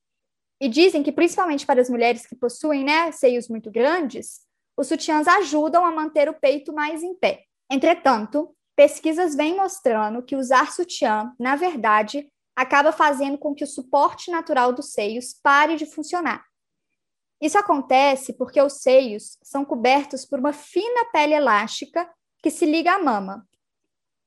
e 0.61 0.69
dizem 0.69 1.03
que, 1.03 1.13
principalmente 1.13 1.67
para 1.67 1.81
as 1.81 1.89
mulheres 1.89 2.27
que 2.27 2.37
possuem 2.37 2.85
né, 2.85 3.13
seios 3.13 3.49
muito 3.49 3.71
grandes, 3.71 4.41
os 4.77 4.89
sutiãs 4.89 5.29
ajudam 5.29 5.85
a 5.85 5.91
manter 5.91 6.29
o 6.29 6.35
peito 6.35 6.73
mais 6.73 7.03
em 7.03 7.15
pé. 7.15 7.45
Entretanto, 7.71 8.55
pesquisas 8.81 9.35
vêm 9.35 9.55
mostrando 9.55 10.23
que 10.23 10.35
usar 10.35 10.73
sutiã, 10.73 11.35
na 11.39 11.55
verdade, 11.55 12.33
acaba 12.57 12.93
fazendo 12.93 13.37
com 13.37 13.55
que 13.55 13.63
o 13.63 13.67
suporte 13.67 14.31
natural 14.31 14.73
dos 14.73 14.95
seios 14.95 15.35
pare 15.35 15.77
de 15.77 15.85
funcionar. 15.85 16.43
Isso 17.43 17.59
acontece 17.59 18.33
porque 18.33 18.59
os 18.59 18.81
seios 18.81 19.37
são 19.43 19.67
cobertos 19.67 20.25
por 20.25 20.39
uma 20.39 20.55
fina 20.55 21.05
pele 21.13 21.35
elástica 21.35 22.11
que 22.43 22.51
se 22.51 22.65
liga 22.65 22.95
à 22.95 22.99
mama. 22.99 23.47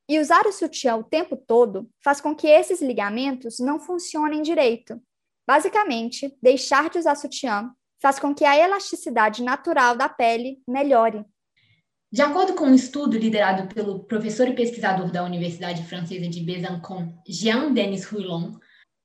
E 0.07 0.19
usar 0.19 0.45
o 0.45 0.51
sutiã 0.51 0.97
o 0.97 1.03
tempo 1.03 1.35
todo 1.35 1.89
faz 2.03 2.21
com 2.21 2.35
que 2.35 2.45
esses 2.45 2.79
ligamentos 2.79 3.57
não 3.57 3.79
funcionem 3.79 4.43
direito. 4.43 5.01
Basicamente, 5.47 6.37
deixar 6.39 6.91
de 6.91 6.99
usar 6.99 7.15
sutiã 7.15 7.73
faz 7.99 8.19
com 8.19 8.35
que 8.35 8.45
a 8.45 8.55
elasticidade 8.55 9.41
natural 9.41 9.97
da 9.97 10.07
pele 10.07 10.61
melhore. 10.67 11.25
De 12.13 12.21
acordo 12.21 12.53
com 12.53 12.65
um 12.65 12.75
estudo 12.75 13.17
liderado 13.17 13.73
pelo 13.73 14.03
professor 14.03 14.47
e 14.47 14.53
pesquisador 14.53 15.09
da 15.09 15.23
Universidade 15.23 15.81
Francesa 15.81 16.29
de 16.29 16.41
Besançon, 16.41 17.11
Jean-Denis 17.27 18.05
Rouillon, 18.05 18.51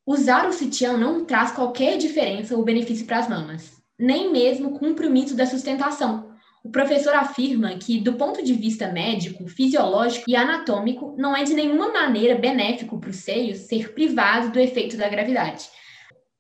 usar 0.06 0.46
o 0.46 0.52
sutiã 0.52 0.94
não 0.94 1.24
traz 1.24 1.52
qualquer 1.52 1.96
diferença 1.96 2.54
ou 2.54 2.62
benefício 2.62 3.06
para 3.06 3.20
as 3.20 3.26
mamas, 3.26 3.80
nem 3.98 4.30
mesmo 4.30 4.78
cumpre 4.78 5.06
o 5.06 5.10
mito 5.10 5.34
da 5.34 5.46
sustentação. 5.46 6.34
O 6.62 6.68
professor 6.68 7.14
afirma 7.14 7.78
que, 7.78 7.98
do 7.98 8.12
ponto 8.12 8.44
de 8.44 8.52
vista 8.52 8.92
médico, 8.92 9.48
fisiológico 9.48 10.26
e 10.28 10.36
anatômico, 10.36 11.14
não 11.16 11.34
é 11.34 11.44
de 11.44 11.54
nenhuma 11.54 11.90
maneira 11.90 12.34
benéfico 12.34 13.00
para 13.00 13.08
os 13.08 13.16
seios 13.16 13.60
ser 13.60 13.94
privado 13.94 14.52
do 14.52 14.60
efeito 14.60 14.98
da 14.98 15.08
gravidade. 15.08 15.70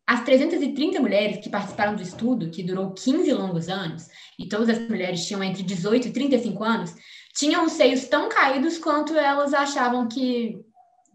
As 0.08 0.24
330 0.24 1.00
mulheres 1.00 1.36
que 1.36 1.50
participaram 1.50 1.94
do 1.94 2.00
estudo, 2.00 2.48
que 2.48 2.62
durou 2.62 2.92
15 2.94 3.30
longos 3.30 3.68
anos, 3.68 4.08
e 4.38 4.48
todas 4.48 4.70
as 4.70 4.88
mulheres 4.88 5.26
tinham 5.26 5.44
entre 5.44 5.62
18 5.62 6.08
e 6.08 6.10
35 6.10 6.64
anos, 6.64 6.94
tinham 7.34 7.66
os 7.66 7.72
seios 7.72 8.06
tão 8.06 8.26
caídos 8.26 8.78
quanto 8.78 9.14
elas 9.14 9.52
achavam 9.52 10.08
que, 10.08 10.64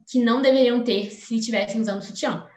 que 0.07 0.23
não 0.23 0.43
deveriam 0.43 0.83
ter 0.83 1.09
se 1.09 1.37
estivessem 1.37 1.81
usando 1.81 2.03
sutiã. 2.03 2.47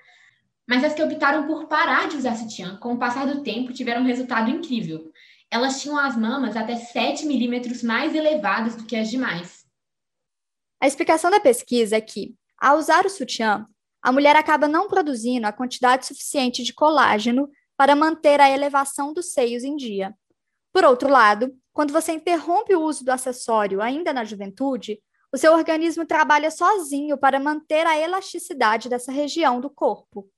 Mas 0.68 0.84
as 0.84 0.92
que 0.92 1.02
optaram 1.02 1.46
por 1.46 1.68
parar 1.68 2.06
de 2.06 2.16
usar 2.16 2.36
sutiã, 2.36 2.76
com 2.76 2.92
o 2.92 2.98
passar 2.98 3.26
do 3.26 3.42
tempo, 3.42 3.72
tiveram 3.72 4.02
um 4.02 4.06
resultado 4.06 4.50
incrível. 4.50 5.10
Elas 5.50 5.80
tinham 5.80 5.96
as 5.96 6.18
mamas 6.18 6.54
até 6.54 6.76
7 6.76 7.24
milímetros 7.24 7.82
mais 7.82 8.14
elevadas 8.14 8.76
do 8.76 8.84
que 8.84 8.94
as 8.94 9.08
demais. 9.08 9.64
A 10.82 10.86
explicação 10.86 11.30
da 11.30 11.40
pesquisa 11.40 11.96
é 11.96 12.00
que, 12.02 12.34
ao 12.58 12.76
usar 12.76 13.06
o 13.06 13.08
sutiã, 13.08 13.66
a 14.06 14.12
mulher 14.12 14.36
acaba 14.36 14.68
não 14.68 14.86
produzindo 14.86 15.48
a 15.48 15.52
quantidade 15.52 16.06
suficiente 16.06 16.62
de 16.62 16.72
colágeno 16.72 17.50
para 17.76 17.96
manter 17.96 18.40
a 18.40 18.48
elevação 18.48 19.12
dos 19.12 19.32
seios 19.32 19.64
em 19.64 19.74
dia. 19.74 20.14
Por 20.72 20.84
outro 20.84 21.08
lado, 21.08 21.52
quando 21.72 21.92
você 21.92 22.12
interrompe 22.12 22.72
o 22.72 22.82
uso 22.82 23.04
do 23.04 23.10
acessório 23.10 23.82
ainda 23.82 24.12
na 24.12 24.22
juventude, 24.22 25.02
o 25.32 25.36
seu 25.36 25.52
organismo 25.52 26.06
trabalha 26.06 26.52
sozinho 26.52 27.18
para 27.18 27.40
manter 27.40 27.84
a 27.84 27.98
elasticidade 27.98 28.88
dessa 28.88 29.10
região 29.10 29.60
do 29.60 29.68
corpo. 29.68 30.30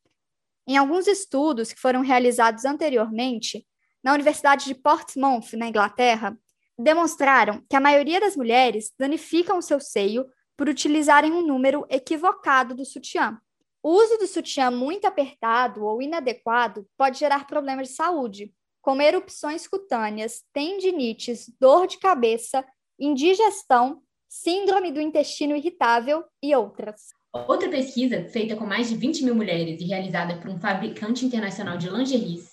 Em 0.66 0.78
alguns 0.78 1.06
estudos 1.06 1.70
que 1.70 1.78
foram 1.78 2.00
realizados 2.00 2.64
anteriormente, 2.64 3.66
na 4.02 4.14
Universidade 4.14 4.64
de 4.64 4.74
Portsmouth, 4.76 5.52
na 5.58 5.68
Inglaterra, 5.68 6.34
demonstraram 6.78 7.62
que 7.68 7.76
a 7.76 7.80
maioria 7.80 8.18
das 8.18 8.34
mulheres 8.34 8.94
danificam 8.98 9.58
o 9.58 9.62
seu 9.62 9.78
seio 9.78 10.24
por 10.56 10.70
utilizarem 10.70 11.32
um 11.32 11.46
número 11.46 11.84
equivocado 11.90 12.74
do 12.74 12.86
sutiã. 12.86 13.38
O 13.82 13.90
uso 13.90 14.18
do 14.18 14.26
sutiã 14.26 14.70
muito 14.70 15.06
apertado 15.06 15.84
ou 15.84 16.02
inadequado 16.02 16.86
pode 16.96 17.18
gerar 17.18 17.46
problemas 17.46 17.88
de 17.88 17.94
saúde, 17.94 18.52
como 18.82 19.02
erupções 19.02 19.68
cutâneas, 19.68 20.42
tendinites, 20.52 21.52
dor 21.60 21.86
de 21.86 21.98
cabeça, 21.98 22.64
indigestão, 22.98 24.02
síndrome 24.28 24.90
do 24.90 25.00
intestino 25.00 25.54
irritável 25.54 26.24
e 26.42 26.54
outras. 26.54 27.08
Outra 27.46 27.68
pesquisa, 27.68 28.24
feita 28.24 28.56
com 28.56 28.66
mais 28.66 28.88
de 28.88 28.96
20 28.96 29.24
mil 29.24 29.34
mulheres 29.34 29.80
e 29.80 29.84
realizada 29.84 30.40
por 30.40 30.50
um 30.50 30.58
fabricante 30.58 31.24
internacional 31.24 31.76
de 31.76 31.88
lingeries, 31.88 32.50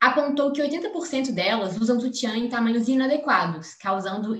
apontou 0.00 0.50
que 0.50 0.60
80% 0.60 1.30
delas 1.32 1.80
usam 1.80 2.00
sutiã 2.00 2.36
em 2.36 2.48
tamanhos 2.48 2.88
inadequados, 2.88 3.74
causando, 3.74 4.34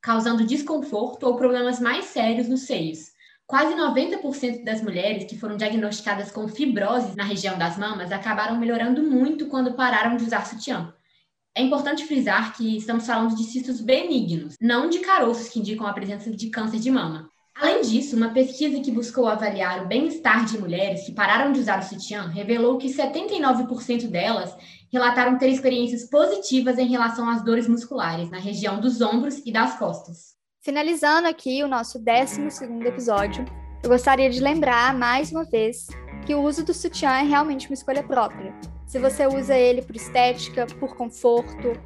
causando 0.00 0.46
desconforto 0.46 1.24
ou 1.26 1.36
problemas 1.36 1.80
mais 1.80 2.04
sérios 2.04 2.48
nos 2.48 2.60
seios, 2.60 3.13
Quase 3.46 3.74
90% 3.74 4.64
das 4.64 4.82
mulheres 4.82 5.24
que 5.24 5.38
foram 5.38 5.56
diagnosticadas 5.56 6.30
com 6.30 6.48
fibrose 6.48 7.14
na 7.14 7.24
região 7.24 7.58
das 7.58 7.76
mamas 7.76 8.10
acabaram 8.10 8.58
melhorando 8.58 9.02
muito 9.02 9.48
quando 9.48 9.74
pararam 9.74 10.16
de 10.16 10.24
usar 10.24 10.46
sutiã. 10.46 10.94
É 11.54 11.62
importante 11.62 12.06
frisar 12.06 12.56
que 12.56 12.76
estamos 12.76 13.06
falando 13.06 13.36
de 13.36 13.44
cistos 13.44 13.82
benignos, 13.82 14.56
não 14.60 14.88
de 14.88 15.00
caroços 15.00 15.50
que 15.50 15.60
indicam 15.60 15.86
a 15.86 15.92
presença 15.92 16.30
de 16.30 16.48
câncer 16.48 16.80
de 16.80 16.90
mama. 16.90 17.28
Além 17.54 17.82
disso, 17.82 18.16
uma 18.16 18.30
pesquisa 18.30 18.80
que 18.80 18.90
buscou 18.90 19.28
avaliar 19.28 19.84
o 19.84 19.86
bem-estar 19.86 20.46
de 20.46 20.58
mulheres 20.58 21.04
que 21.04 21.12
pararam 21.12 21.52
de 21.52 21.60
usar 21.60 21.78
o 21.78 21.82
sutiã 21.82 22.26
revelou 22.26 22.78
que 22.78 22.88
79% 22.88 24.08
delas 24.08 24.56
relataram 24.90 25.38
ter 25.38 25.48
experiências 25.48 26.08
positivas 26.08 26.78
em 26.78 26.88
relação 26.88 27.28
às 27.28 27.44
dores 27.44 27.68
musculares 27.68 28.30
na 28.30 28.38
região 28.38 28.80
dos 28.80 29.00
ombros 29.00 29.40
e 29.44 29.52
das 29.52 29.78
costas. 29.78 30.34
Finalizando 30.64 31.28
aqui 31.28 31.62
o 31.62 31.68
nosso 31.68 31.98
12 31.98 32.40
episódio, 32.86 33.44
eu 33.82 33.90
gostaria 33.90 34.30
de 34.30 34.40
lembrar 34.40 34.94
mais 34.94 35.30
uma 35.30 35.44
vez 35.44 35.88
que 36.24 36.34
o 36.34 36.40
uso 36.40 36.64
do 36.64 36.72
sutiã 36.72 37.18
é 37.18 37.22
realmente 37.22 37.68
uma 37.68 37.74
escolha 37.74 38.02
própria. 38.02 38.54
Se 38.86 38.98
você 38.98 39.26
usa 39.26 39.54
ele 39.54 39.82
por 39.82 39.94
estética, 39.94 40.64
por 40.80 40.96
conforto, 40.96 41.78